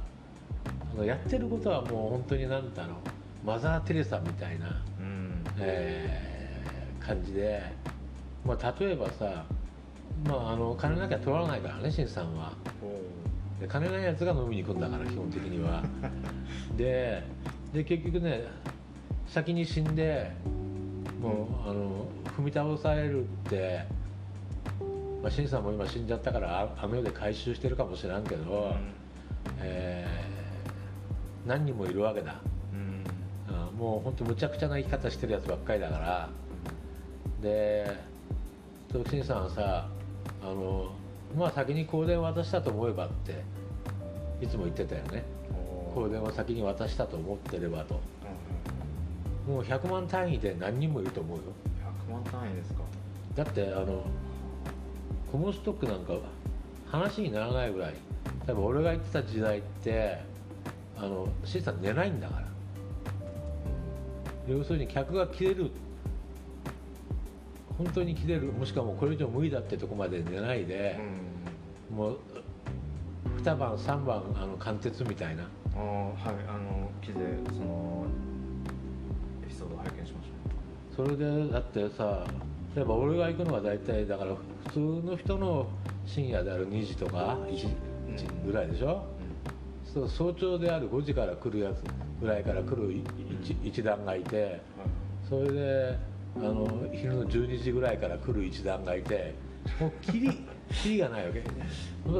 [0.94, 2.96] あのやってることはもう本当に何だろう
[3.44, 5.44] マザー・テレサみたいな、うん。
[5.59, 6.22] えー
[7.02, 7.61] 感じで、
[8.46, 9.44] まあ、例えばさ、
[10.24, 12.52] まあ、あの金なきゃ取らないからね新さんは。
[13.61, 15.83] で金ないやつが飲みに行くんだから基本的には。
[16.78, 17.22] で
[17.72, 18.44] で結局ね
[19.26, 20.31] 先に死んで
[21.20, 23.85] もう、あの踏み倒されるって、
[25.22, 28.74] まあ、新さんも今死んじゃったからああの世で回収してるかもしれんけど、
[29.61, 30.33] えー
[31.44, 32.40] 何人もいるわけだ
[33.73, 36.29] うんうんもう本当むちゃくちゃな生き方してるやつばっかりだから。
[37.41, 37.97] で
[38.93, 39.89] 徳新さんはさ
[40.43, 40.93] あの
[41.37, 43.43] まあ先に香典渡したと思えばって
[44.41, 45.25] いつも言ってたよね。
[45.95, 48.01] 香典は先に渡したと思ってればと。
[49.47, 51.45] もう100万単位で何人もいると思うよ。
[52.09, 52.83] 100万単位ですか。
[53.35, 54.05] だってあの
[55.31, 56.15] コモンストックなんか
[56.87, 57.95] 話にならないぐらい。
[58.47, 60.19] 多分俺が言ってた時代って
[60.97, 62.47] あの新さん寝ないんだから
[64.48, 65.70] 要するに客が切れる。
[67.78, 68.52] 本当に切れる。
[68.52, 70.98] もしくはもうこれ以上無理だってとこまで寝ないで、
[71.90, 72.18] もう
[73.40, 75.44] 2晩3晩あの貫徹みたいな。
[75.74, 76.16] ああはい。
[76.48, 78.07] あの記事でその
[79.44, 80.28] エピソードを拝見しまし
[80.94, 82.26] それでだってさ
[82.76, 84.35] 例えば俺が行くのは大体だから
[84.66, 85.66] 普通の人の
[86.07, 89.05] 深夜である2時とか1時ぐらいでしょ、
[89.92, 91.83] そう早朝である5時から来るやつ
[92.20, 93.02] ぐらいから来る
[93.42, 94.61] 一一団がいて
[95.28, 95.98] それで
[96.37, 99.35] あの昼の12時ぐらいから来る一団がいて
[99.81, 100.31] もうキリ
[100.83, 101.40] キリがないわけ。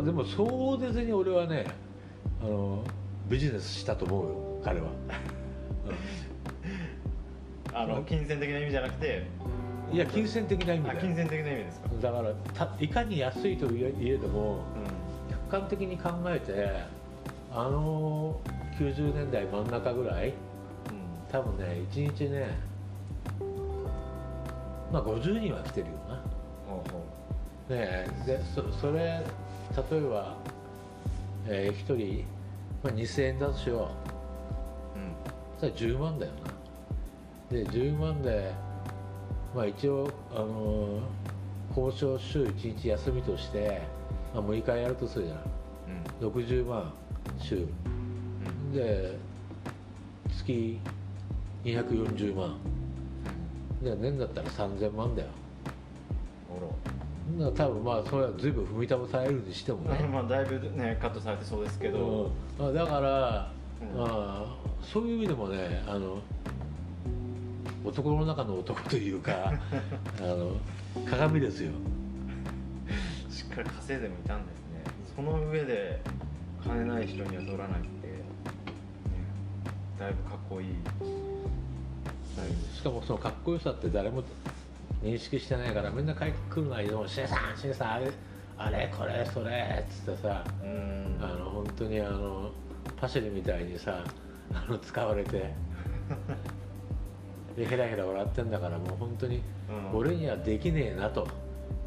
[0.02, 1.64] でも壮絶に俺はね
[2.42, 2.85] あの
[3.28, 4.88] ビジネスしたと思うよ彼は、
[7.72, 9.26] あの金銭的な意味じゃなくて？
[9.46, 9.52] うん
[9.94, 11.88] いや金銭的な意味だ金銭的な意味ですか？
[12.00, 16.70] だからたいかに安いといえいえどもう客観的に考えて
[17.54, 18.40] あの
[18.78, 20.32] 90年代真ん中ぐらいん
[21.33, 22.59] 多分ね1日ね
[24.92, 26.23] まあ50人は来てるよな。
[26.68, 26.99] ほうほ
[27.75, 30.37] ねえでそそれ例えば、
[31.47, 32.25] えー、1人、
[32.85, 33.88] まあ、2000円だとしよ。
[34.95, 37.57] う、うん、そしたら10万だよな。
[37.57, 38.53] で10万で
[39.55, 43.81] まあ一応あのー、交渉週1日休みとして、
[44.35, 45.45] まあ、6日やるとするじゃない、
[46.21, 46.92] うん、60万
[47.38, 49.16] 週、うん、で
[50.37, 50.79] 月
[51.64, 52.57] 240万。
[53.83, 55.29] で年だったら3000万だよ。
[57.38, 59.98] だ多分まあそれは随分踏み倒されるにしてもね。
[60.12, 66.18] まあだいぶねカットされてそうですけど、うん、だから、うん、まあそういう意味でもねあの
[67.85, 69.53] 男の中の男というか
[70.20, 70.57] あの
[71.09, 71.70] 鏡ですよ。
[73.31, 74.85] しっかり稼いでもいたんですね。
[75.16, 76.01] その上で
[76.62, 78.14] 金ない人には取らないって、ね、
[79.98, 81.32] だいぶかっこいい
[82.75, 84.23] しかもそのかっこよさって誰も
[85.03, 88.11] 認識してないからみんな帰ってくるのは「シンさんシンさんあれ
[88.59, 90.45] あれこれそれ」っつってさ
[91.21, 92.51] あの本当にあの
[92.97, 94.05] パシリみたいにさ
[94.53, 95.53] あの使われて
[97.57, 99.42] で ヘラヘラ笑ってんだからもう本当に
[99.92, 101.27] 俺にはできねえなと。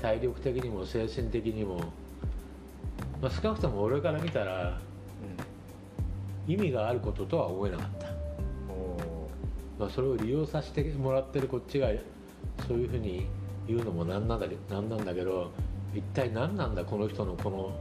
[0.01, 1.79] 体力的にも精神的にも、
[3.21, 4.79] まあ、少なくとも俺から見たら、
[6.47, 7.94] うん、意味があることとは思えなかった、
[9.79, 11.89] まあ、それを利用させてもらってるこっちが
[12.67, 13.27] そういうふうに
[13.67, 15.51] 言うのもなんなんだなんなんだけど
[15.93, 17.71] 一体何なんだこの人のこの、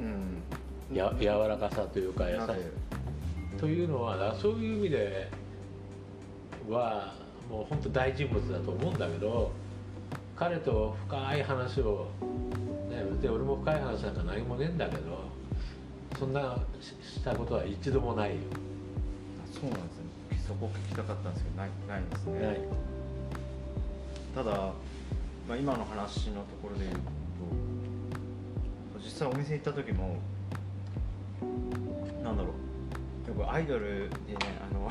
[0.00, 2.54] うん、や柔らかさというか優しさ。
[3.58, 5.28] というのはそういう意味で
[6.68, 7.14] は
[7.50, 9.50] もう本当大人物だと思うんだけど
[10.36, 12.06] 彼と深い話を、
[12.88, 15.24] ね、で俺も深い話なんか何もねえんだけど
[16.18, 18.36] そんなしたことは一度もないよ。
[19.52, 19.97] そうなんですね
[20.48, 22.40] そこ聞きたかったんですけどないないんですね。
[22.40, 22.58] ない。
[24.34, 24.50] ただ、
[25.46, 26.98] まあ、今の話のところで言うと
[29.04, 30.16] 実際お店行った時も
[32.24, 32.54] なんだろ
[33.26, 34.38] うよくアイドルでね
[34.70, 34.90] あの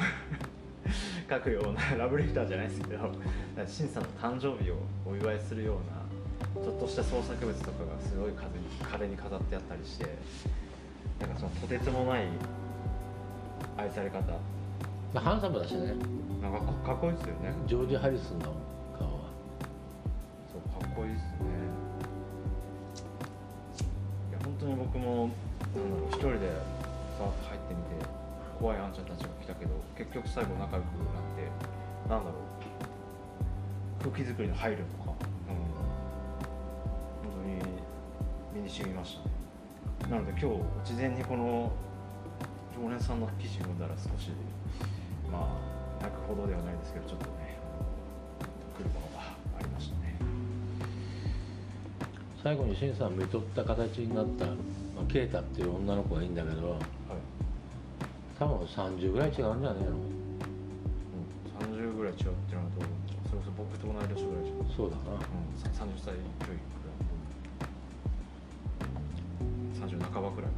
[1.28, 3.12] 書くような ラブレターじゃないですけど
[3.66, 4.76] 審査の誕生日を
[5.08, 8.32] お祝いするようなちょっとした創作物とかがすごい
[8.84, 10.06] 壁に飾ってあったりして
[11.20, 12.28] なんかそのとてつもない
[13.76, 14.22] 愛され方
[15.18, 15.96] まあハンサムだしね。
[16.42, 17.52] なんかかっこいいですよね。
[17.66, 18.54] ジョージ・ハリスンの
[18.94, 19.34] 顔は。
[20.46, 21.50] そうかっこいいですね。
[24.30, 25.34] いや本当に僕も
[25.74, 26.54] なんだろう一人で
[27.18, 28.06] さーっと入ってみて
[28.60, 31.50] 怖いあんちゃんたちが来たけど結局最後仲良くなって
[32.14, 34.14] なんだろう。
[34.14, 35.18] 空気作りの配慮とか、
[35.50, 35.58] うん、
[37.26, 37.58] 本当に
[38.54, 39.26] 身に染みました
[40.06, 40.14] ね。
[40.14, 40.52] なので今
[40.86, 41.72] 日事前にこの
[42.80, 44.30] 常連さんの記事読んだら少し
[45.32, 45.60] ま
[46.00, 47.58] あ泣くほどではないですけどちょっとね
[48.78, 49.24] 来るものが
[49.60, 50.20] ありましたね。
[52.44, 54.52] 最後にしんさん見とった形になった、ま
[55.08, 56.80] あ、ケイタっていう女の子がいいんだけど、はい。
[58.40, 59.92] 多分30ぐらい違うんじゃねえの、
[61.72, 62.88] うん、30ぐらい違うっていうのはどう？
[63.28, 65.20] それこそ僕と同い年ぐらいじゃそうだな、うん、
[65.58, 66.58] 30歳ちょいくらい。
[69.78, 70.58] 30半ばくらいか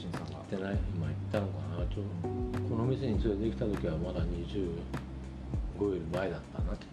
[0.00, 0.36] 新さんが。
[0.36, 0.78] 行ってない？
[0.96, 1.84] 今行ったのかな？
[1.86, 2.02] ちょ
[2.68, 6.86] この店に連れてきた時はまだ25より前だったなきっと、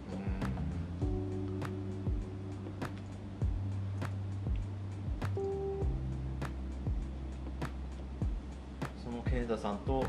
[9.02, 10.04] その慶田さんと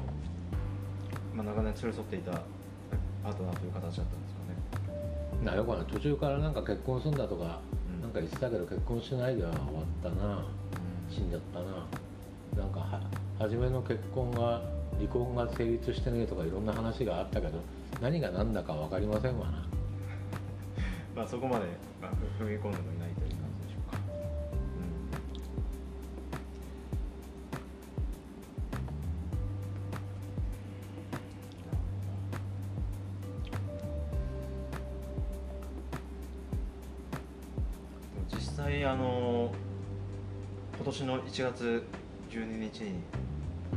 [1.35, 2.31] まあ、長年連れ添っていた
[3.23, 4.41] パートナーという形だったんですか
[5.41, 5.45] ね。
[5.45, 7.61] なよくな途中からなんか結婚するんだとか、
[7.95, 10.43] うん、なんか言ってたけど結婚しないでは終わったな、うん、
[11.09, 11.85] 死んじゃったな
[12.59, 13.01] なんかは
[13.39, 14.61] 初めの結婚が
[14.97, 17.61] 離婚が成立してねとかいろんな話があったけど
[18.01, 19.65] 何が何だか分かりませんわな
[21.15, 21.65] まあそこまで、
[22.01, 23.97] まあ、踏み込んでもいないという感じでしょうか。
[38.35, 39.51] 実際あの
[40.75, 41.83] 今年の1月
[42.29, 43.73] 12日に、えー、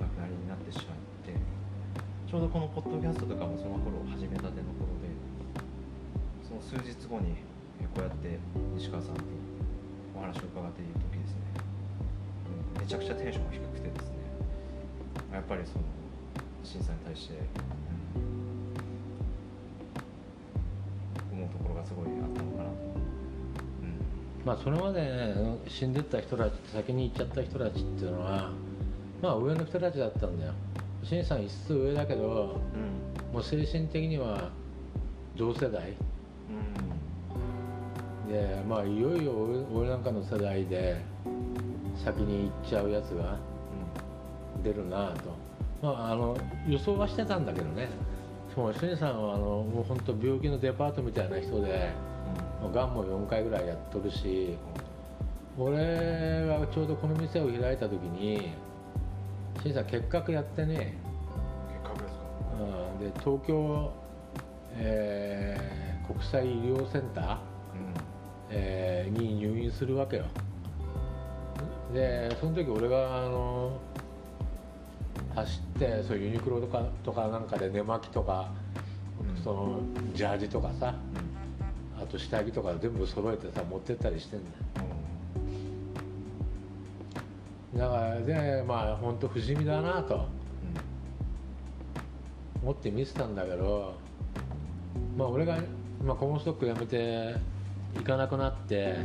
[0.00, 1.36] お亡くなりになってしまって
[2.24, 5.12] ちょうどこのポッドキャストとかもその頃始めたての頃で
[6.48, 7.36] その数日後に、
[7.80, 8.40] えこうやって
[8.76, 9.20] 西川さんに
[10.16, 11.40] お話を伺っている時ですね、
[12.80, 14.16] めちゃくちゃテンションが低くてですね。
[15.32, 15.84] やっぱりその
[16.64, 17.36] 審査に対して、
[24.44, 28.50] まあそれまで、ね、死んでった人たち先に行っちゃった人たちっていうのは
[29.22, 30.52] まあ上の人たちだったんだよ。
[31.04, 34.50] 新さん一つ上だけど、うん、もう精神的には
[35.36, 35.94] 同世代、
[38.26, 39.32] うん、でまあいよいよ
[39.72, 41.04] 俺なんかの世代で
[42.04, 43.38] 先に行っちゃうやつが
[44.62, 45.36] 出るなと、
[45.82, 46.36] まあ、あの
[46.68, 47.88] 予想はしてたんだけどね。
[48.56, 51.90] もう新さんはあのもう本当病気のデパートみたいな人で、
[52.70, 54.56] がんも4回ぐらいやっとるし
[55.58, 58.52] 俺がちょうどこの店を開いた時に
[59.62, 60.94] 新さん結核やってね。
[61.68, 62.22] 結核ですか、
[62.60, 63.92] うん、で東京、
[64.76, 67.38] えー、国際医療センター、うん。
[68.50, 70.24] えー、に入院するわけよ。
[71.92, 73.78] でその時俺があの
[75.34, 78.50] 走ってそうユニクロとかとかなんかで寝巻きとか、
[79.20, 79.80] うん、その
[80.14, 80.94] ジャージとかさ、
[82.12, 84.56] と下着とか全部揃えてさ持ってったりしてんだよ、
[87.72, 90.26] うん、だからでまあ本当不死身だなと、
[92.62, 93.96] 思って見てたんだけど
[95.16, 95.58] まあ俺が、
[96.04, 97.34] まあ、コモンストックやめて
[97.96, 98.96] 行かなくなって、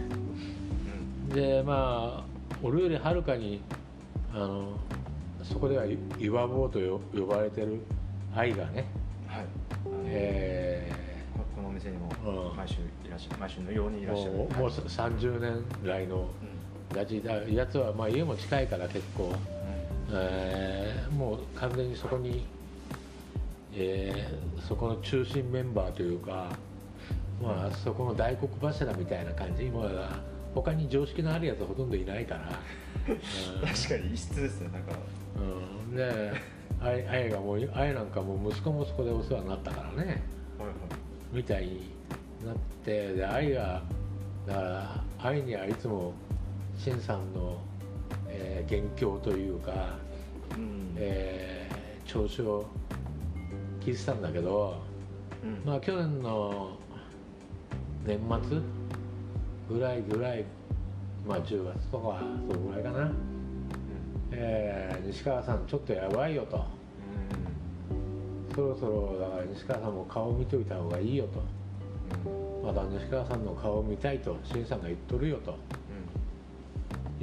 [1.34, 2.26] でまあ
[2.62, 3.62] 俺よりはるかに
[4.34, 4.78] あの
[5.43, 5.86] そこでは
[6.20, 6.80] 岩棒と
[7.14, 7.80] 呼ばれてる
[8.36, 8.86] 愛がね、
[9.28, 9.45] はい。
[10.05, 10.76] えー、
[11.78, 12.09] 店にも
[12.55, 14.32] 毎週いらっしゃる毎週のようにいらっしゃる。
[14.32, 16.30] もうもう30年来の
[16.95, 19.36] ラジだやつは、まあ、家も近いから結構、うん、
[20.13, 22.45] えー、もう完全にそこに、
[23.73, 26.49] えー、そこの中心メンバーというか、
[27.41, 29.65] まあ、そこの大黒柱みたいな感じ。
[29.65, 30.19] 今は
[30.55, 32.59] 他に常識のあるやつはほとんどいないから、
[33.07, 34.93] うん、確かに異質ですねなんか。
[35.89, 35.95] うん。
[35.95, 40.21] であやがもうあやなんかもう息子もそこでお世話になったからね、
[40.59, 40.78] はいはい、
[41.32, 41.91] みたいに
[42.45, 43.82] なってで愛が
[44.47, 46.13] だから愛にはいつも
[46.78, 47.57] 新さんの、
[48.30, 49.97] えー、元凶というか、
[50.55, 52.65] うん、えー、調子を
[53.82, 54.78] 聞いてたんだけど、
[55.43, 56.78] うん、まあ去年の
[58.05, 58.19] 年
[58.49, 58.59] 末
[59.69, 60.45] ぐらいぐらい
[61.28, 63.13] まあ10月とかそのぐらいかな、うん、
[64.32, 66.63] えー、西川さんちょっとやばいよと、うん、
[68.58, 71.43] そろそろだから西川さんも顔見といた方がいいよと、
[72.28, 75.55] うん、まだ西川さんの顔を見たいと新さんが言っとるよと、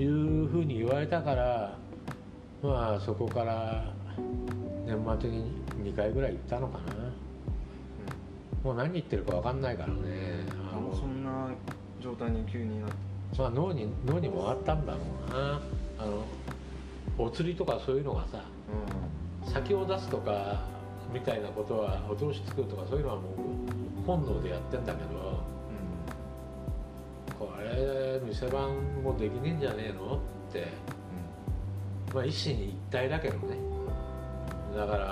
[0.00, 1.76] いうふうに言われたから
[2.62, 3.92] まあそこから
[4.86, 5.50] 年末に
[5.82, 6.94] 2回ぐらい行ったのかな、
[8.62, 10.46] もう何言ってるか分かんないからね。
[10.94, 11.50] そんな
[12.00, 12.94] 状態に急になって。
[13.38, 14.98] まあ脳に脳に回ったんだろ
[15.30, 15.60] うな。
[15.98, 16.24] あの
[17.18, 18.44] お釣りとかそういうのがさ、
[19.44, 20.73] うん、先を出すとか
[21.14, 25.44] みたいなことはお通し作るとかそういうのはもう本能でやってんだけど、
[27.40, 30.66] うん、これ店番もできねえんじゃねえのって、
[32.10, 33.56] うん、まあ一心一体だけどね。
[34.76, 35.06] だから、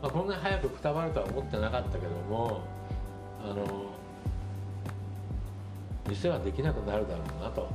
[0.00, 2.62] まあ、こんなに早くくたばるとは思ってなかったけども
[3.44, 3.66] あの
[6.08, 7.68] 店はできなくなるだろうなと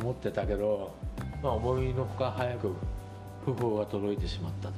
[0.00, 0.94] 思ってたけど、
[1.42, 2.74] まあ、思いのほか早く
[3.44, 4.74] 訃報が届いてしまったと。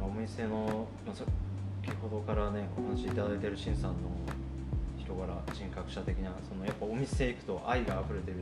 [0.00, 1.26] お店の、まあ、先
[2.00, 3.96] ほどからねお話しいただいてる新さんの
[4.96, 8.38] 人柄人格者的なそのやっぱお店行くと愛が溢れてる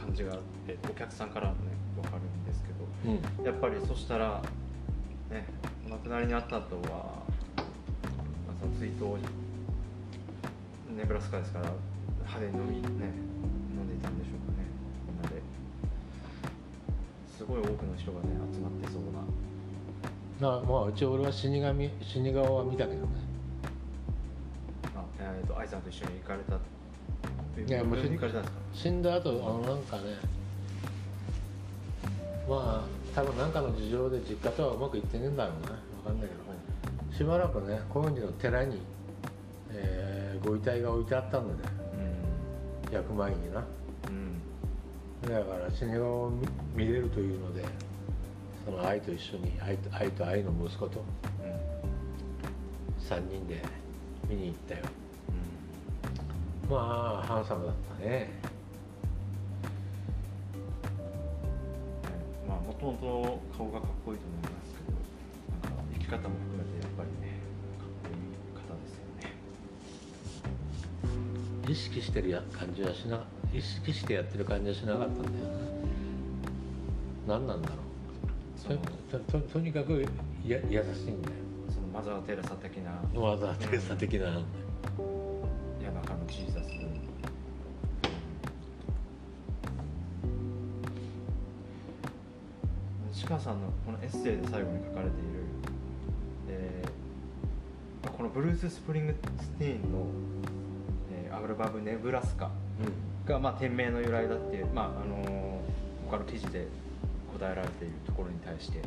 [0.00, 1.58] 感じがあってお客さんからもね
[2.00, 4.40] 分かるんですけど、うん、やっぱりそしたら
[5.30, 5.46] ね
[5.84, 7.62] お亡くなりになった後は、まあ、
[8.60, 9.18] その追悼
[10.96, 11.72] ネブラスカですから
[12.26, 12.82] 派手に飲みね
[13.76, 14.66] 飲んでいたんでしょうかね。
[15.06, 15.42] みんなで
[17.36, 19.02] すごい多くの人がね集まってそう
[20.40, 20.58] な。
[20.58, 23.08] なまあうち俺は死神死に顔は見たけどね。
[24.96, 27.98] あえっ、ー、と愛さんと一緒に行かれたいやもう
[28.72, 30.02] 死んだ後あのなんかね
[32.48, 35.68] まあ多分何かの事情で実家とはうまくいってねえんだろうな。
[35.68, 35.74] 分
[36.04, 36.40] かんないけど。
[37.20, 38.80] しばらくね高円寺の寺に、えー、
[40.44, 41.74] ご遺体が置いてあったんだね、
[42.88, 43.64] うん、焼く前にな、
[44.08, 44.40] うん、
[45.22, 46.32] だから死に顔を
[46.74, 47.64] 見れるというので
[48.64, 51.04] その愛と一緒に愛と愛と愛の息子と、
[51.42, 53.62] うん、3人で
[54.28, 54.80] 見に行ったよ、
[56.68, 58.50] うん、まあハンサムだったね。
[62.80, 66.59] ともと顔がかっこいいと思いますけどなんか生き方も含
[71.70, 73.22] 意識してるや感じはしな
[73.54, 75.28] 意識してやってる感じはしなかったんだよ
[77.26, 77.38] な。
[77.38, 78.78] 何なんだろう。
[79.10, 80.04] とととにかく
[80.46, 81.34] や優しいんだよ。
[81.68, 82.90] そのマザー・テレサ的な。
[83.14, 84.44] マザー・テレサ的な、うん、
[85.82, 86.70] 夜中のジーザス
[93.30, 95.44] 川さんのこのエッセイで最後に書かれている、
[96.48, 100.04] えー、このブルース・スプリングスティーンの、
[101.30, 102.50] えー、アルバム「ネブラスカ」
[103.26, 106.66] が、まあ、店名の由来だってまああのー、他の記事で
[107.38, 108.80] 答えられているところに対して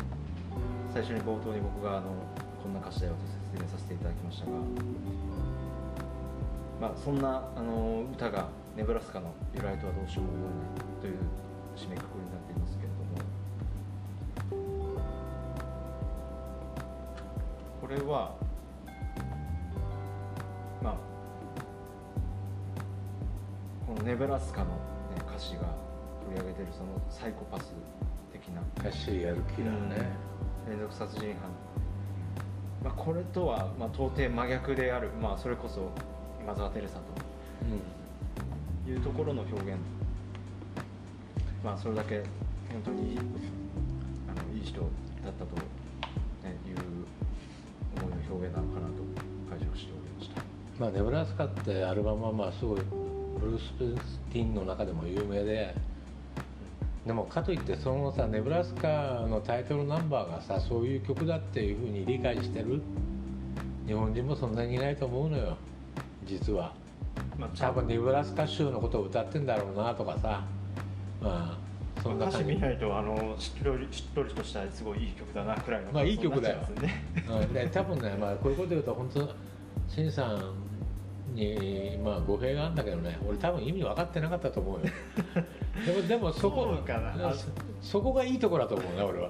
[0.93, 2.13] 最初に冒頭に僕があの
[2.61, 3.19] こんな歌詞だよと
[3.55, 4.51] 説明させていただきましたが、
[6.79, 11.17] まあ、そんなあの歌がネブラスカの由来とはどうしようもないという
[11.75, 12.95] 締めくくりになっていますけれど
[14.57, 14.73] も
[17.81, 18.35] これは
[24.03, 24.75] ネブラスカの、ね、
[25.27, 25.61] 歌詞が
[26.25, 27.73] 取り上げているそのサイコパス
[28.31, 28.61] 的な。
[28.77, 30.09] 歌詞やる気だね、
[30.67, 31.49] 連続殺人犯、
[32.83, 35.89] まあ、これとは、まあ、到底真逆である、まあ、それこそ
[36.41, 37.01] 今沢テレサと。
[38.85, 39.79] いうところの表現、
[41.63, 42.21] まあ、それだけ
[42.69, 43.21] 本当にあ
[44.51, 44.89] のいい人だっ
[45.39, 46.75] たと、ね、いう
[47.97, 48.93] 思いの表現なのかなと
[49.49, 50.41] 解釈しておりました。
[50.77, 52.81] まあ、ネブラスカってアルバムはまあすごい
[53.43, 55.75] ブルース・スティンの中でも有名で
[57.05, 62.81] でもかといってそのさネブラスカのタイトルナンバーがさそういう曲だっていうふうに理解してる
[63.85, 65.57] 日本人もそんなにいないと思うのよ
[66.25, 66.73] 実は、
[67.37, 70.45] まあ、多分ネブラスカ州のことを歌ってんだろうなとかさ
[71.21, 71.63] まあ
[72.01, 72.53] そんな感じ。
[72.53, 77.03] 見ないとあのしっとりしっとりとしたすごいいい曲だなくらいのまあいい曲だよ、ね、
[77.53, 79.29] で多分ね、まあ、こういうこと言うと本当
[79.89, 80.53] シンさん
[81.33, 84.93] にまあ語弊があるんだけどね俺多分意味分かってなかったと思うよ。
[85.85, 86.77] でもでもそこ
[87.81, 89.29] そこがいいところだと思うな俺は、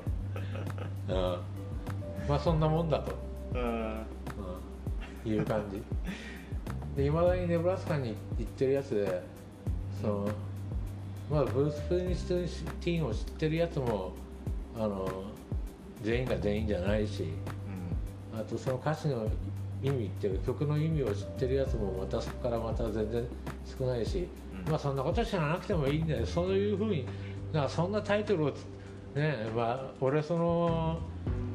[1.07, 3.13] うん、まあそんなもんだと、
[3.53, 3.61] うん、
[5.25, 5.81] うん、いう感じ。
[6.95, 9.23] でいまだにネブラスカに行ってるやつで
[9.99, 10.27] その、
[11.31, 14.11] まあブルース・スプリングスティーンを知ってるやつも
[14.75, 15.09] あの
[16.03, 17.29] 全員が全員じゃないし、
[18.33, 19.27] うん、あとその歌詞の
[19.83, 23.25] 意味っていう曲の意味を知ってるやつもまたそこからまた全然
[23.77, 24.27] 少ないし、
[24.65, 26.25] うん、まあそんなこと知らなくてもいいんだよ。
[26.25, 27.05] そういうふうに
[27.51, 28.53] なんかそんなタイトルを
[29.13, 30.99] ねまあ俺その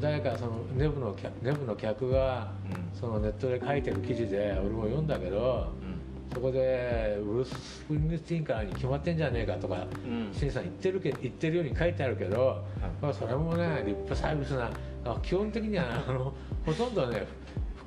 [0.00, 2.52] 誰かそのネブのネブの客が
[2.92, 12.62] そのネットで書いてる記事で俺も読んだけど、うん、そこでブルース・スプリングスティーンからに決まってんじゃねえかとか、うん、シンさん言ってるけ言ってるように書いてあるけど、
[13.00, 14.70] まあ、それもねリップサービスな
[15.22, 16.32] 基本的にはあの
[16.64, 17.26] ほとんどね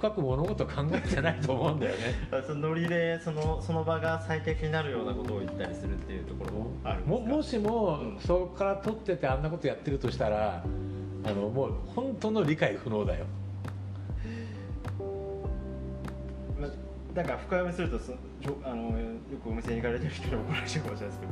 [0.01, 1.99] 深く物事考えてないと思うんだよね。
[2.47, 10.63] そのノリでそのその場が最適になるようなことを言ったりするっていうところもあるももしも、うん、そこから取っててあんなことやってるとしたら
[11.23, 13.25] あのもう本当の理解不能だよ、
[16.59, 16.67] ま、
[17.13, 18.13] だから深読みするとそ
[18.63, 21.31] あのよくお店に行かれてる人に怒られちゃうかもしれないですけど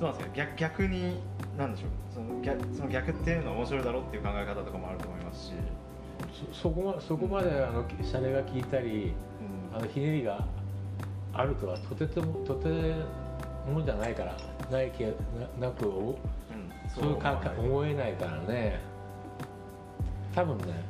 [0.00, 0.34] どうなんですか？
[0.36, 1.20] 逆逆に
[1.58, 1.90] 何でしょう？
[2.14, 5.52] その逆その逆っていうのは面白いだろうっていう考え方とかもあると思いますし
[6.52, 9.12] そこまそこまであのシャレが効いたり、
[9.74, 10.44] あのひねりが
[11.32, 12.68] あるとはとてもとて
[13.70, 14.36] もじゃないから
[14.70, 15.12] ない気な
[15.60, 16.14] なく、うん、
[16.88, 18.80] そういうか思えないからね。
[20.34, 20.84] 多分ね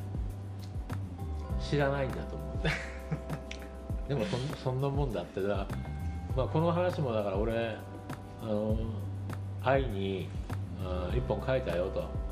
[1.61, 4.09] 知らないんだと思う。
[4.09, 5.67] でもそそんなもんだってだ、
[6.37, 7.77] まあ、この話もだから俺
[8.43, 8.77] あの
[9.63, 10.29] 愛に
[10.85, 12.26] あ一本書いたよと。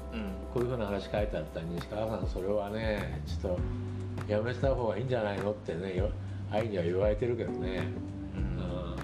[0.54, 6.00] こういうふうな話書いてあった西川さんそれはねちょっとやめた方がいいんじゃないのってね
[6.48, 7.88] 愛には言われてるけどね、
[8.36, 8.96] うん、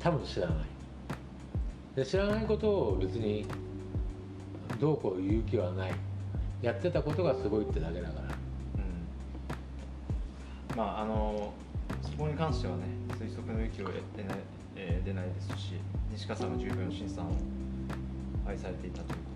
[0.00, 0.56] 多分知らない。
[1.94, 3.46] で知らないことを別に
[4.80, 5.94] どうこう言う気はない。
[6.60, 8.34] やってたことがすごいってだけだから、
[10.74, 11.52] まああの
[12.02, 14.38] そこに関してはね推測の域を出ない,、
[14.74, 15.74] えー、出ないですし
[16.10, 17.26] 西川さんが十分審査を
[18.48, 19.35] 愛されていたというこ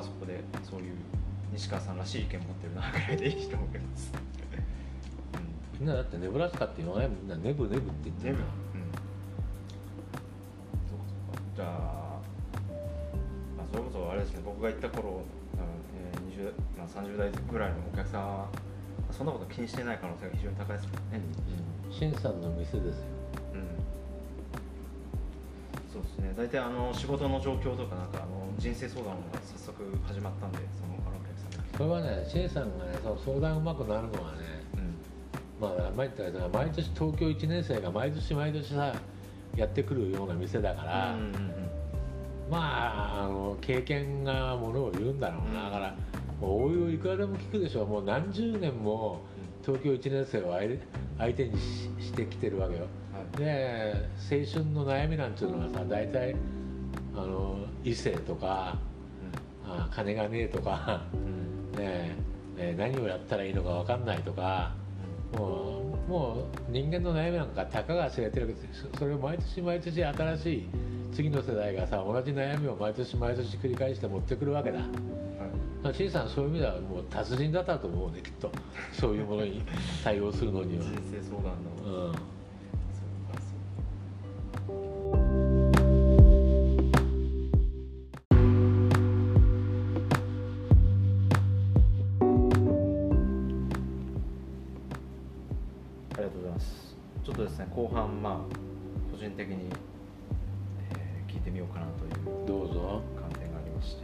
[0.00, 0.94] はそこでそういう
[1.52, 4.12] 西川さんらしい意見持ってるなぐらいでいいと思います、
[5.78, 8.46] みんなだってネブラスカっていうのはねみんなネブネブって言ってるネブ、うん、
[10.88, 11.68] そうじゃあ、
[13.56, 14.40] まあ、それこそあれですね。
[14.44, 15.22] 僕が行った頃、
[15.58, 18.48] えー20まあ、30代ぐらいのお客さんは
[19.10, 21.20] そんなこと気にしてない可能性が非常に高いですもんね、
[21.90, 23.19] うん、シンさんの店ですよ
[26.40, 34.38] 大体あの仕事の状況とかなんかあの人生相談が早速始まったんでその他のお客さんそれはねシェイさんがねその相談うまくなるのはね、
[34.72, 34.96] うん、
[35.60, 38.94] まあ前言ったら毎年東京1年生が毎年毎年さ
[39.54, 41.34] やってくるような店だから、うんうんうん、
[42.50, 45.94] まああの経験がものを言うんだろうな、だから
[46.40, 49.20] 応用いくらでも聞くでしょもう何十年も
[49.60, 50.58] 東京1年生を
[51.18, 51.58] 相手に
[52.00, 52.90] してきてるわけよ、はい、
[53.36, 53.94] で
[54.30, 56.34] 青春の悩みなんていうのはさ大体
[57.14, 58.76] あの異性とか、
[59.64, 62.16] うん、あ金がねえとか、うん、ね
[62.56, 64.74] え何をやったらいいのか分かんないとか、
[65.32, 70.68] もうもう人間の悩みなんかたかが知れてるわけですそれを毎年毎年新しい
[71.14, 74.80] 次の世代がさ同じ悩みを毎年毎年繰り返して持ってくるわけだ。
[75.82, 78.50] はい、小さんそういう意味ではもう達人だったと思うねきっと。
[78.92, 79.62] そういうものに
[80.04, 80.84] 対応するのには。
[80.90, 81.44] 人生相談
[81.86, 82.39] の、うん
[97.74, 99.70] 後半まあ個人的に、
[100.92, 103.02] えー、聞いてみようかなというどうぞ。
[103.18, 104.02] 観点がありまして、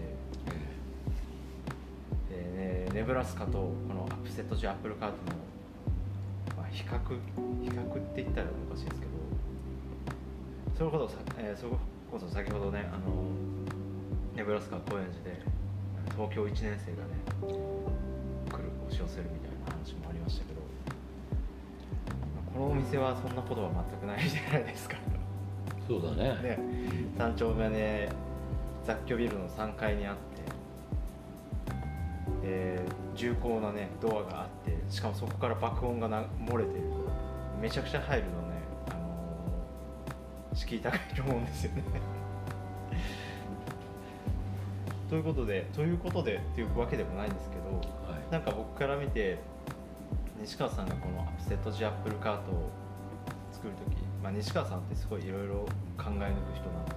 [2.30, 6.98] えー、ネブラスカとこのアップセットジアップルカートの、まあ、比較
[7.62, 9.12] 比較って言ったらおかしいですけど
[10.78, 11.72] それほどさ、えー、それ
[12.10, 13.30] こそ先ほどねあの
[14.34, 15.42] ネブラスカ高円寺で
[16.12, 17.16] 東京1年生がね
[18.50, 20.65] 来る押し寄せるみたいな話もありましたけど
[22.56, 24.96] このお店はそんなことは全くないじゃないですか。
[25.86, 26.30] そうだね。
[26.42, 26.58] ね。
[27.18, 28.08] 3丁目で
[28.82, 30.16] 雑居ビルの3階にあっ
[32.40, 32.80] てで
[33.14, 36.84] 重厚なねドアがあってしかもそこから爆音がな漏れてる。
[37.60, 38.36] めちゃくちゃ入るのね、
[38.90, 41.82] あのー、敷居高いと思うんですよね。
[45.10, 47.64] ということでということでっていうわけでもないんですけど、
[48.10, 49.38] はい、なんか僕から見て
[50.42, 52.70] 西川さんがこのアップセットジアップルカートを
[53.52, 55.54] 作る時、まあ、西川さんってすごいいろいろ
[55.96, 56.14] 考え抜く
[56.54, 56.94] 人なので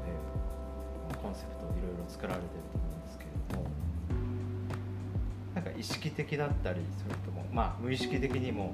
[1.21, 3.65] コンセプトをいろいろ作られてると思うんですけれども
[5.55, 8.73] なんか意識的だったりそれともまあ無意識的にも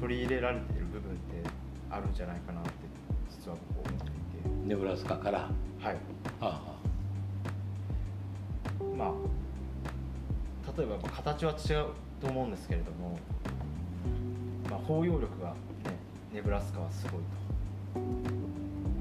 [0.00, 1.42] 取り入れられている部分って
[1.90, 2.70] あるんじゃないかなって
[3.30, 4.14] 実は僕思っていて。
[4.66, 5.50] ネブラスカから？
[5.80, 5.96] はい、
[6.40, 6.74] はあ、
[8.96, 9.12] まあ
[10.78, 11.86] 例えば形は違う
[12.20, 13.33] と思うんですけれどもまあ、
[14.86, 15.96] 包容力が、ね、
[16.32, 17.44] ネブラスカはすごいと。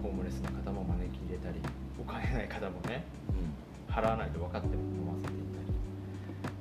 [0.01, 1.59] ホームレスの方も招き入れたり
[1.99, 5.59] お金ない方もね、うん、払わないと分かっても飲ませていた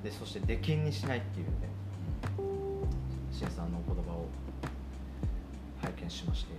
[0.05, 0.11] り。
[0.11, 1.53] でそして出禁にしないっていうね
[3.31, 4.27] 新さんのお言葉を
[5.81, 6.53] 拝見しまして。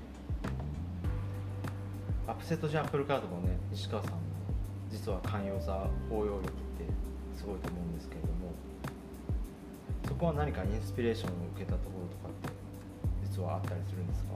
[2.26, 4.20] アップセットジャンプルカードもね西川さんの
[4.90, 6.54] 実は寛容さ包容力って
[7.36, 8.54] すごいと思うんですけれども
[10.08, 12.53] そこは何かインスピレーションを受けたところとかって
[13.36, 14.30] 実はあったりするんですか？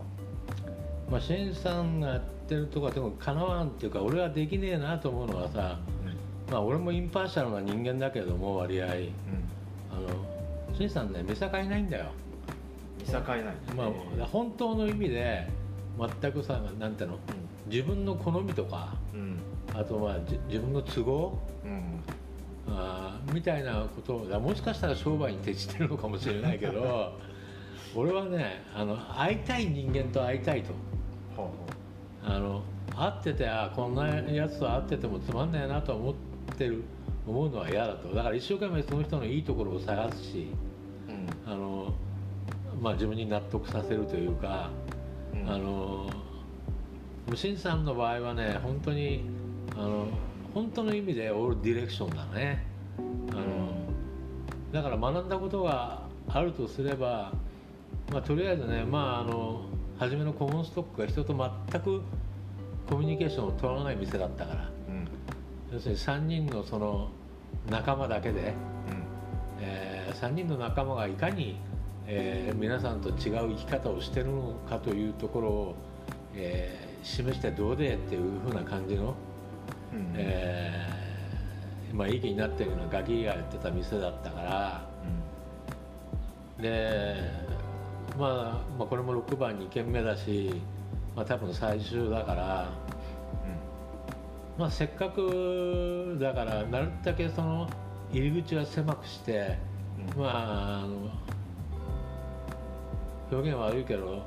[1.11, 12.05] まあ、シェンさんがやってるとかでもかなわんっていうか俺はできねえなと思うのはさ、うん、まあ、俺もインパーシャルな人間だけども割合、うん、あのシェンさんね見境ないんだよ。
[12.99, 13.43] 見境ない、
[13.75, 13.85] ま
[14.23, 15.47] あ、本当の意味で
[16.21, 17.17] 全くさなんていうの、う
[17.69, 18.95] ん、自分の好みとか、
[19.73, 20.17] あとまあ
[20.47, 21.37] 自分の都合、
[22.67, 27.13] あみたいなこともしかしたら商売に徹してるのかもしれないけど
[27.97, 30.71] 俺はねあの会いたい人間と会いたいと。
[32.23, 32.61] あの
[32.95, 36.15] 会っててあこんなやつと会っててもつまんないなと思っ
[36.57, 36.83] てる
[37.25, 38.13] 思うのは嫌だと。
[38.13, 40.47] だから一生懸命その人のいいところを探すし、
[41.07, 41.93] うん、あの
[42.79, 44.69] まあ、自分に納得させるというか、
[45.33, 46.07] うん、あの
[47.27, 49.23] 無心さんの場合はね本当に
[49.75, 50.07] あの
[50.53, 52.63] 本当の意味でオールディレクションだね。
[53.31, 53.69] あの、
[54.71, 57.31] だから学んだことがあるとすれば、
[58.11, 59.65] まあ、とりあえずね、まあ、あの
[59.99, 61.33] 初めのコモンストックが人と
[61.69, 62.01] 全く
[62.89, 65.07] コミュニケーションを取らない店だったから、うん、
[65.73, 67.09] 要するに3人のその
[67.69, 68.53] 仲間だけで、うん、
[69.59, 71.59] えー、3人の仲間がいかに、
[72.05, 75.75] えー、皆さんと違う生き方をしてるのかというところを、
[76.33, 79.15] えー、示してどうでっていうふうな感じの
[79.93, 84.89] うん、えー、まあ、いい気になってるようなガキがやってた店だったから、
[86.57, 87.56] うん、で、
[88.17, 90.61] まあ、まあこれも6番2軒目だし、
[91.15, 92.69] まあ、多分最終だから、
[94.55, 97.69] うん、まあ、せっかくだからなるだけその
[98.11, 99.57] 入り口は狭くして、
[100.17, 101.09] まああの
[103.31, 104.23] 表現悪いけど、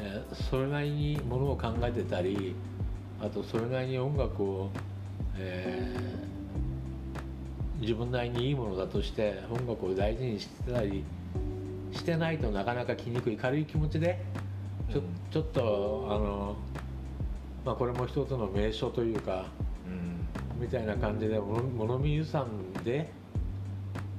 [0.00, 2.54] えー、それなりにものを考えてたり
[3.20, 4.70] あとそれなりに音楽を、
[5.36, 11.04] えー、自分なりにいいものだとして音楽を大事にしてたり
[11.94, 14.24] してないとなかなか来にくい軽い気持ちで
[14.90, 16.56] ちょ,、ちょっとあの、
[17.64, 19.46] まあ、これも一つの名所というか、
[19.86, 22.46] うん、みたいな感じで物見湯山
[22.84, 23.10] で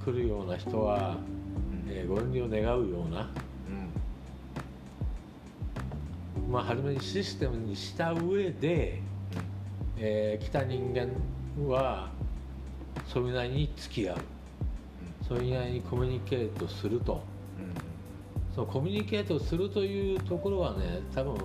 [0.03, 1.17] 来るような人は、
[1.87, 3.29] うん、えー、ご遠慮願うような。
[6.49, 9.01] まあ、初めにシステムにした上で、
[9.97, 11.09] えー来た人間
[11.67, 12.11] は
[13.07, 14.17] それなりに付き合う。
[15.27, 17.23] それなりにコミュニケートすると
[18.55, 21.35] そのコミュニケートするというところはね多分、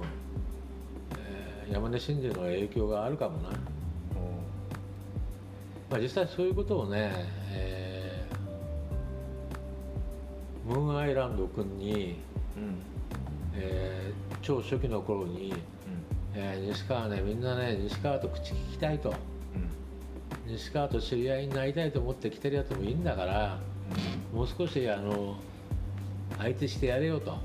[1.19, 3.51] えー山根真司の影響があるかもな、
[5.89, 7.13] まあ、実際そういうことをね、
[7.53, 12.17] えームーンアイランド君に、
[12.57, 12.79] うん。
[13.55, 15.53] えー超初期の頃に、
[16.35, 19.13] えー西川ねみんなね西川と口聞きたいと。
[20.47, 23.59] 西川と知り合いになりたいと思って来てるやつもいいんだから
[24.33, 25.37] もう少しあの
[26.39, 27.39] 相手してやれよと、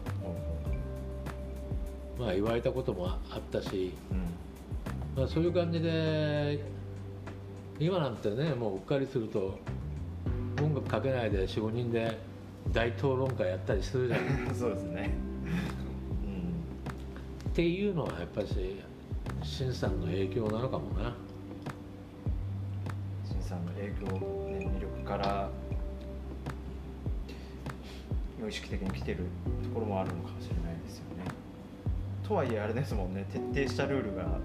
[2.17, 3.93] まあ、言われたこともあったし、
[5.15, 6.63] まあ、そういう感じで
[7.79, 9.57] 今なんてねもううっかりすると
[10.61, 12.17] 音楽かけないで45人で
[12.71, 14.19] 大討論会やったりするじゃん。
[14.55, 15.11] そうですね。
[17.49, 18.47] っていうのはやっぱり
[19.43, 21.15] 新さんの影響なのかもな。
[23.23, 24.11] 新さんの影響、
[24.49, 25.64] ね、魅力から無
[28.47, 29.25] 意識的に来てる
[29.63, 31.23] ところもあるのかもしれないですよね。
[32.27, 34.39] とはいえあれですもんね徹底したルールが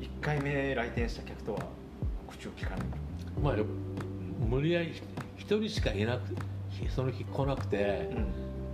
[0.00, 1.60] 1回目来店した客とは
[2.28, 2.86] 口を聞かない。
[3.42, 3.56] まあ
[4.48, 4.92] 無理やり
[5.36, 6.22] 一人しかいなく
[6.90, 8.10] その日来なくて、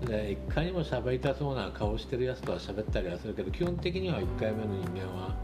[0.07, 5.37] でいかにも喋りたそうな顔してるやつとは喋ったりはするけど基本的には1回目の人間は、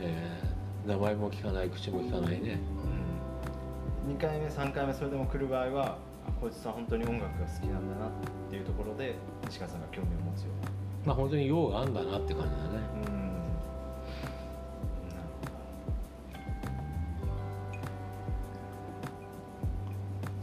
[0.00, 0.42] えー
[0.86, 2.58] 名前も聞かない口も聞かないね。
[4.08, 5.96] 2回目3回目それでも来る場合はあ
[6.40, 8.10] こいつは本当に音楽が好きなんだなっ
[8.50, 9.14] ていうところで
[9.46, 10.72] 西川さんが興味を持つような
[11.06, 12.78] まあ本当に用があんだなって感じだね。
[13.06, 13.12] うん。
[15.10, 15.52] なるほど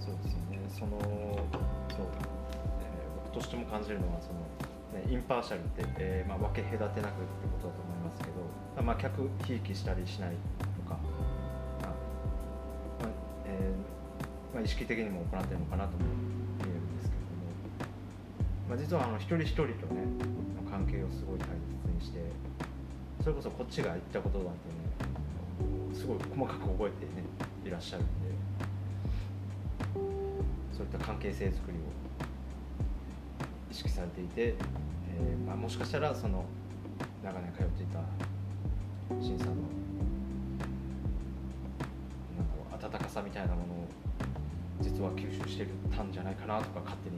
[0.06, 0.60] そうですよね。
[0.70, 2.08] そのそう、
[2.82, 4.40] えー僕としても感じるのはその、
[5.02, 10.36] ね、インパーシャルって、えーまあ、分け隔てなくってことだと思いますけど、まあ、客ひいきしたりしない
[14.60, 16.04] まあ、意識的にも行ってるのかなとも見
[16.64, 17.88] えるんですけども、
[18.68, 20.04] まあ、実はあの一人一人とね
[20.60, 22.20] の関係をすごい大切にして
[23.22, 27.24] それこそこっちが言ったことだとねすごい細かく覚えてね
[27.66, 28.12] いらっしゃるんで
[30.76, 31.82] そういった関係性づくりを
[33.72, 36.44] 意識されていて、えーまあ、もしかしたらその
[37.24, 38.00] 長年通っていた
[39.22, 39.89] 新さんの
[46.00, 47.18] たんじゃないかなとか勝手に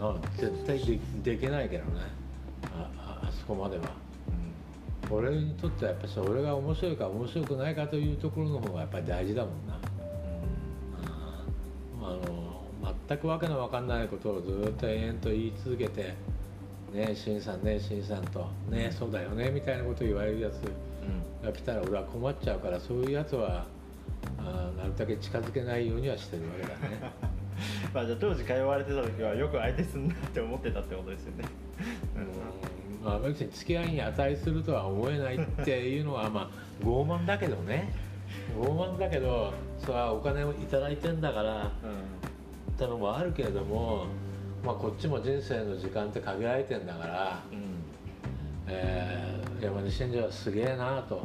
[0.00, 2.00] あ絶対でできないけどね。
[2.74, 3.84] あああそこまでは。
[5.10, 9.78] 俺にとってはやっぱりそれが面白いか面白くないかというところの方がやっぱり大事だもんな。
[12.02, 12.62] あの
[13.08, 16.14] 全くわけのわかんないことをずっと延々と言い続けて
[16.92, 20.60] 「ねえ新さんねえ新さん」と「ねえそうだよね」みたいなことを言われるやつ
[21.44, 23.66] が来たら俺は困っちゃうからそういうやつは
[24.38, 27.11] あなるだけ近づけないようにはしてるわけだね。
[27.94, 31.44] まあじゃあ当時通われてた時はよく相手すんなって思ってたってことですよね。
[33.02, 33.04] うん。
[33.04, 36.50] まあ、別に付き合いに値するとは思えないっていうのはまあ
[36.84, 37.92] 傲慢だけどね。
[38.58, 41.68] 傲慢だけどそれはお金を頂いただいてんだからっ
[42.78, 44.06] てのもあるけれども、
[44.64, 47.58] まあ、こっちも人生の時間って限られてんだから、うん。
[48.68, 51.22] えー山根真司はすげえなと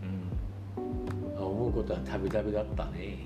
[0.00, 1.44] うん。
[1.44, 3.18] 思うことはたびたびだったね。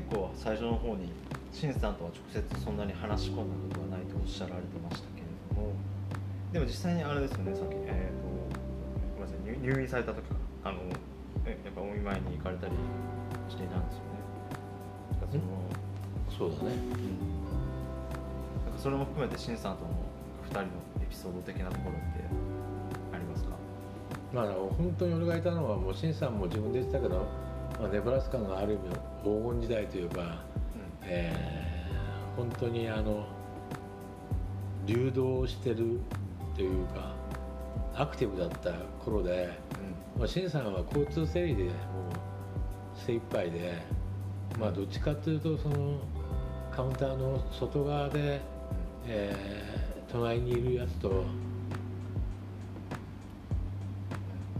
[0.00, 1.12] 結構最初の方に
[1.52, 5.72] 新さんとは直接そんなに話し込んだことはないとおっしゃられてましたけれども
[6.52, 8.24] でも実際にあれですよねさっき、えー、と
[9.18, 10.34] ごめんなさい入入院された時か
[10.64, 10.78] あの
[11.44, 12.72] えやっぱお見舞いに行かれたり
[13.48, 14.20] していたんですよね。
[16.38, 16.76] そのそうだね。
[18.64, 19.90] なんかそれも含めて新さんとの
[20.48, 20.66] 2人の
[21.02, 22.24] エピソード的なところって
[23.12, 23.50] ありますか？
[24.32, 24.46] まあ、
[24.76, 27.26] 本当に俺がいたのはもう新さんも自分で言ってたけど、
[27.80, 28.88] まあ、ネブラスカのある意味
[29.24, 30.42] 黄金時代というか、
[31.02, 31.60] えー
[32.36, 33.26] 本当にあの
[34.86, 36.00] 流動してる
[36.54, 37.14] というか
[37.94, 38.72] アクティブだった
[39.04, 39.50] 頃で、
[40.16, 41.72] まあ、新さんは交通整理でもう
[43.04, 43.74] 精一杯で、
[44.58, 45.98] まあ、どっちかというとその
[46.70, 48.40] カウンターの外側で、
[49.06, 51.24] えー隣にいるやつと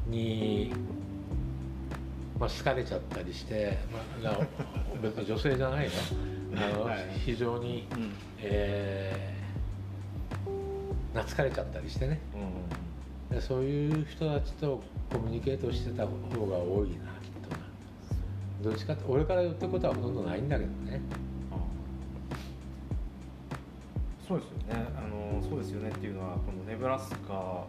[0.06, 0.72] に、
[2.40, 3.78] まあ、好かれちゃったりして、
[4.22, 4.46] まあ、な
[5.00, 5.92] 別に女性じゃないの。
[6.56, 6.98] あの、はい。
[7.24, 8.12] 非常に、うん。
[8.38, 9.40] えー
[11.14, 12.20] 懐かれちゃったりしてね、
[13.30, 14.82] うん、でそういう人たちと
[15.12, 16.12] コミュニケートしてた方
[16.46, 16.98] が多いなきっ
[17.42, 17.58] とな。
[18.62, 21.00] どっちかって俺から言ってことはほとんどないんだけどね。
[24.26, 24.86] そうですよね。
[24.96, 27.64] あのそうですよねっていうのはこのネブラスカ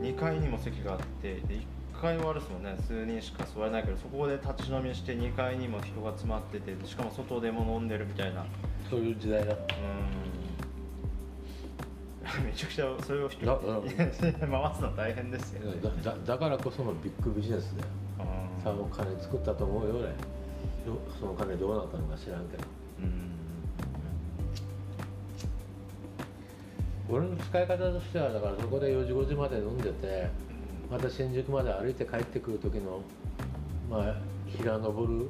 [0.00, 1.60] 2階にも席があってで1
[2.00, 2.76] 階はあるですもんね。
[2.86, 8.46] 数人しか座れないけどそこで立ち飲みして2階にも人が詰まっててしかも外でも飲んでるみたいな。
[8.88, 9.58] そういう時代だうん。
[12.44, 13.56] めちゃくちゃそれを人回
[14.74, 17.88] すの大変ですよ、ね、だだからこそのビッグビジネスだよ。
[18.62, 20.12] さあ金作ったと思うよ俺。
[21.18, 22.64] その金どうなったのか知らんけど。
[23.00, 23.28] うん。
[27.10, 30.28] 俺の使い方としてはだからそこで4時5時まで飲んでて
[30.90, 33.00] また新宿まで歩いて帰ってくる時の
[33.90, 34.14] まあ
[34.46, 35.28] 日が昇る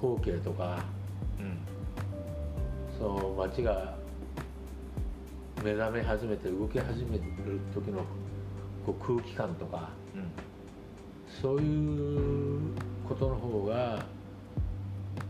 [0.00, 0.84] 光景とか、
[1.38, 1.58] うん、
[2.98, 3.96] その街が
[5.64, 7.22] 目覚め始めて動き始める
[7.72, 8.04] 時の
[8.84, 10.30] こう空気感とか、うん、
[11.40, 12.60] そういう
[13.08, 14.04] ことの方が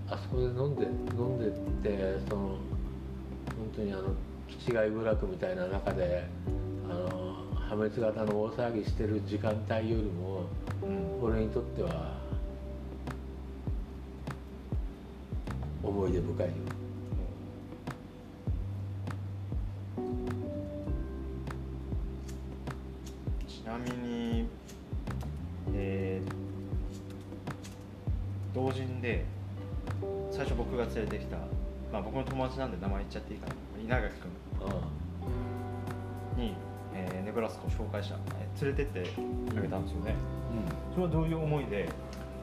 [0.08, 0.84] あそこで飲んで
[1.16, 1.50] 飲んでっ
[1.82, 2.58] てその本
[3.74, 4.14] 当にあの
[4.48, 6.24] 気違い部落みたいな中で
[6.88, 10.44] あの破滅型の大騒ぎしてる時間帯よりも、
[10.82, 12.14] うん、俺にとっては
[15.82, 16.52] 思い出深いよ。
[23.48, 24.48] ちなみに、
[25.74, 29.24] えー、同人で
[30.30, 31.36] 最初僕が連れてきた、
[31.92, 33.54] まあ、僕の友達なんで名前言っちゃっていいかな。
[33.82, 34.30] 稲垣君。
[36.36, 36.54] に、
[36.96, 39.10] えー、ネブラスカを紹介した、えー、連れてって
[39.58, 40.14] あげたんですよね、
[40.88, 41.88] うん、それはどういう思いで？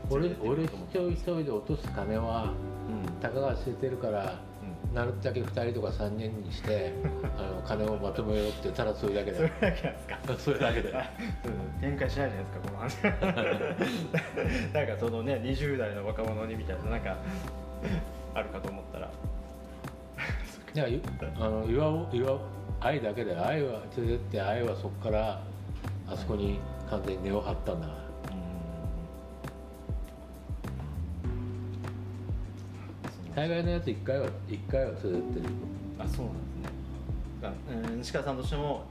[0.09, 2.53] 俺俺一人一人で落とす金は、
[2.89, 4.37] うん、たかが知れてるから、
[4.89, 6.91] うん、なるだけ2人とか3人にして
[7.39, 10.19] あの金をまとめようってただそれだけでそれだけなんですか？
[10.37, 10.93] それだけで
[11.81, 14.73] 展開しないじゃないですかこの話。
[14.73, 17.15] なんかそのね20代の若者にみたいななんか
[18.35, 19.09] あるかと思ったら。
[20.75, 20.87] いや
[21.39, 22.31] あの岩を岩
[22.83, 25.41] 愛だけで愛は連れてって愛はそこから
[26.05, 26.59] あそこに
[26.89, 27.87] 完全に根を張ったんだ。
[27.87, 28.03] から。
[33.33, 35.45] 大概のやつ1回は一回は連れてってる。
[35.97, 36.25] あそう
[37.41, 37.89] なんですね。
[37.89, 38.83] うん西川さんとしても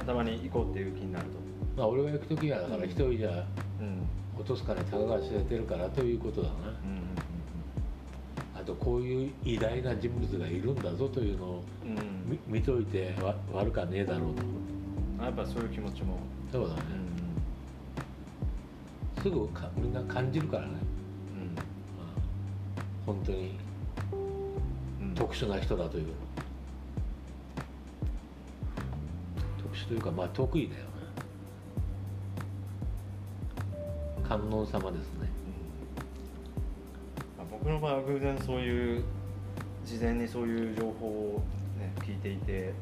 [0.00, 1.32] 頭に行こうっていう気になると。
[1.76, 3.44] まあ俺が行く時はだから一人じゃ
[4.34, 7.06] 落とす金たかが知れてるからということだな、うん
[8.66, 11.96] とこういう偉大な人物がいるんだぞというのを見,、
[12.46, 13.14] 見といて
[13.52, 15.24] 悪かねえだろうと。
[15.24, 16.18] やっぱそういう気持ちも。
[16.52, 16.82] そうだね、
[19.16, 21.54] うん、すぐかみんな感じるからね、うん。
[21.54, 21.62] ま
[22.02, 22.20] あ、
[23.06, 23.66] 本当に。
[25.16, 26.12] 特殊な人だという、
[29.56, 30.82] 特殊というかまあ得意だよ。
[30.82, 30.86] ね
[34.28, 35.30] 観音様ですね。
[37.50, 39.04] 僕の場合は偶然そういう
[39.86, 41.42] 事前にそういう情報を、
[42.26, 42.74] ていて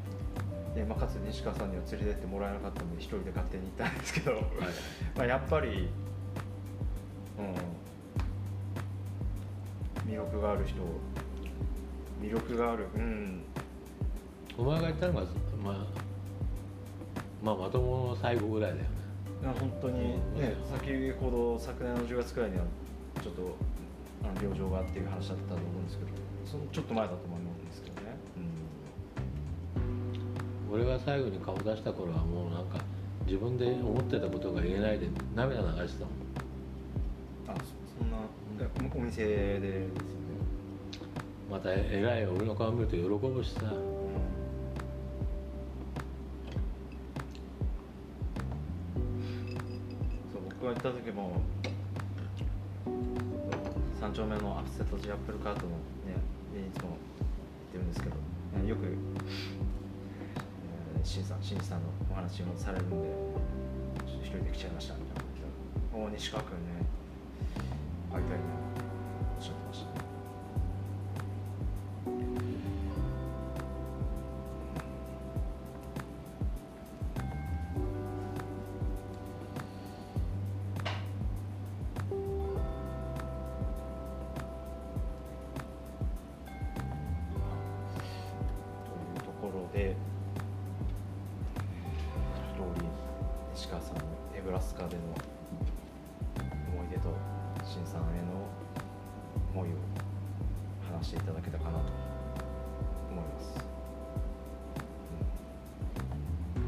[0.75, 4.41] で、まあ、かつ西川さんには連れてってもらえなかったので一人で勝手に行ったんですけど、はい、
[5.15, 5.89] まあやっぱり、
[10.07, 10.81] うん、魅力がある人
[12.21, 13.43] 魅力があるうん。
[14.57, 15.21] お前が言ったのが、
[15.61, 15.75] まあ、
[17.43, 18.89] まあまともの最後ぐらいだよね。
[19.59, 22.63] 本当にね、先ほど昨年の10月くらいには
[23.21, 23.55] ちょっと
[24.23, 26.09] あの病状がっていう話だったと思うんですけど
[26.45, 27.44] そのちょっと前だと思う
[30.75, 32.83] 俺が最後に顔出した頃はもうなんか
[33.25, 36.15] 自分で思ってたことが言えないで涙流してたもん。
[37.47, 37.55] あ
[37.97, 38.17] そんな、
[38.93, 39.93] お店でですよね。
[41.49, 43.71] また偉い俺の顔見ると喜ぶしさ、そう
[50.43, 51.41] 僕が行った時も
[54.01, 55.77] 3丁目のアフセトジアップルカートのね
[56.57, 56.97] いつも行っ
[57.71, 58.15] てるんですけど、
[58.61, 58.81] ね、よく、
[61.05, 62.95] えー、新さん新さんのお話もされるんで
[64.23, 66.81] 一人で来ちゃいましたみたいな「お西川君ね
[68.11, 68.39] 会いたい
[94.83, 95.03] 日での
[96.73, 97.09] 思い出と
[97.63, 98.45] 新さんへの
[99.53, 99.71] 思いを
[100.91, 101.77] 話していただけたかなと
[103.09, 103.53] 思います、
[106.57, 106.59] う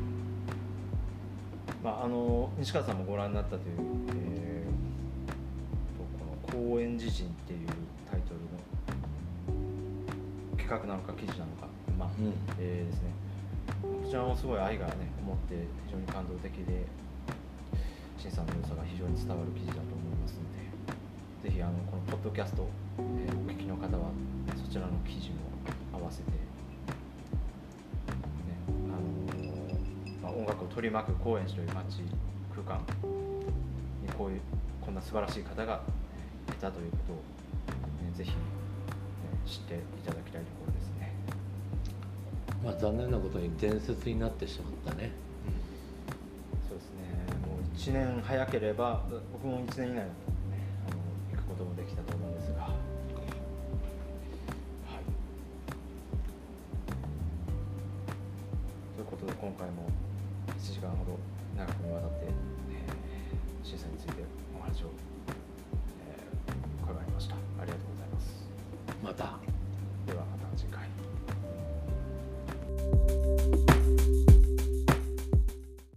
[1.82, 3.64] ん、まあ、あの西川さんもご覧になったという、
[4.10, 7.68] えー、この「公園自陣」っていう
[8.10, 8.48] タイトルの
[10.58, 11.68] 企画なのか記事なのか、
[12.00, 13.28] まあうん、えー、ですね。
[13.82, 16.86] こちらもすごい愛がね思って非常に感動的で
[18.32, 20.44] さんの良さが非常に伝わる記事だと思いますの
[21.44, 22.68] でぜひあのこのポッドキャスト、
[23.00, 24.12] え、お聞きの方は
[24.56, 25.36] そちらの記事も
[25.94, 26.38] 合わせてね、
[28.90, 32.04] あのま音楽を取り巻く高円寺という街
[32.54, 32.82] 空間
[34.02, 34.42] にこういう
[34.82, 35.82] こんな素晴らしい方が
[36.50, 38.38] いたということを、ね、ぜひ、ね、
[39.46, 41.14] 知っていただきたいところですね。
[42.64, 45.12] まあ、残念なことに伝説になってしまったね。
[47.88, 50.04] 1年早ければ僕も1年以内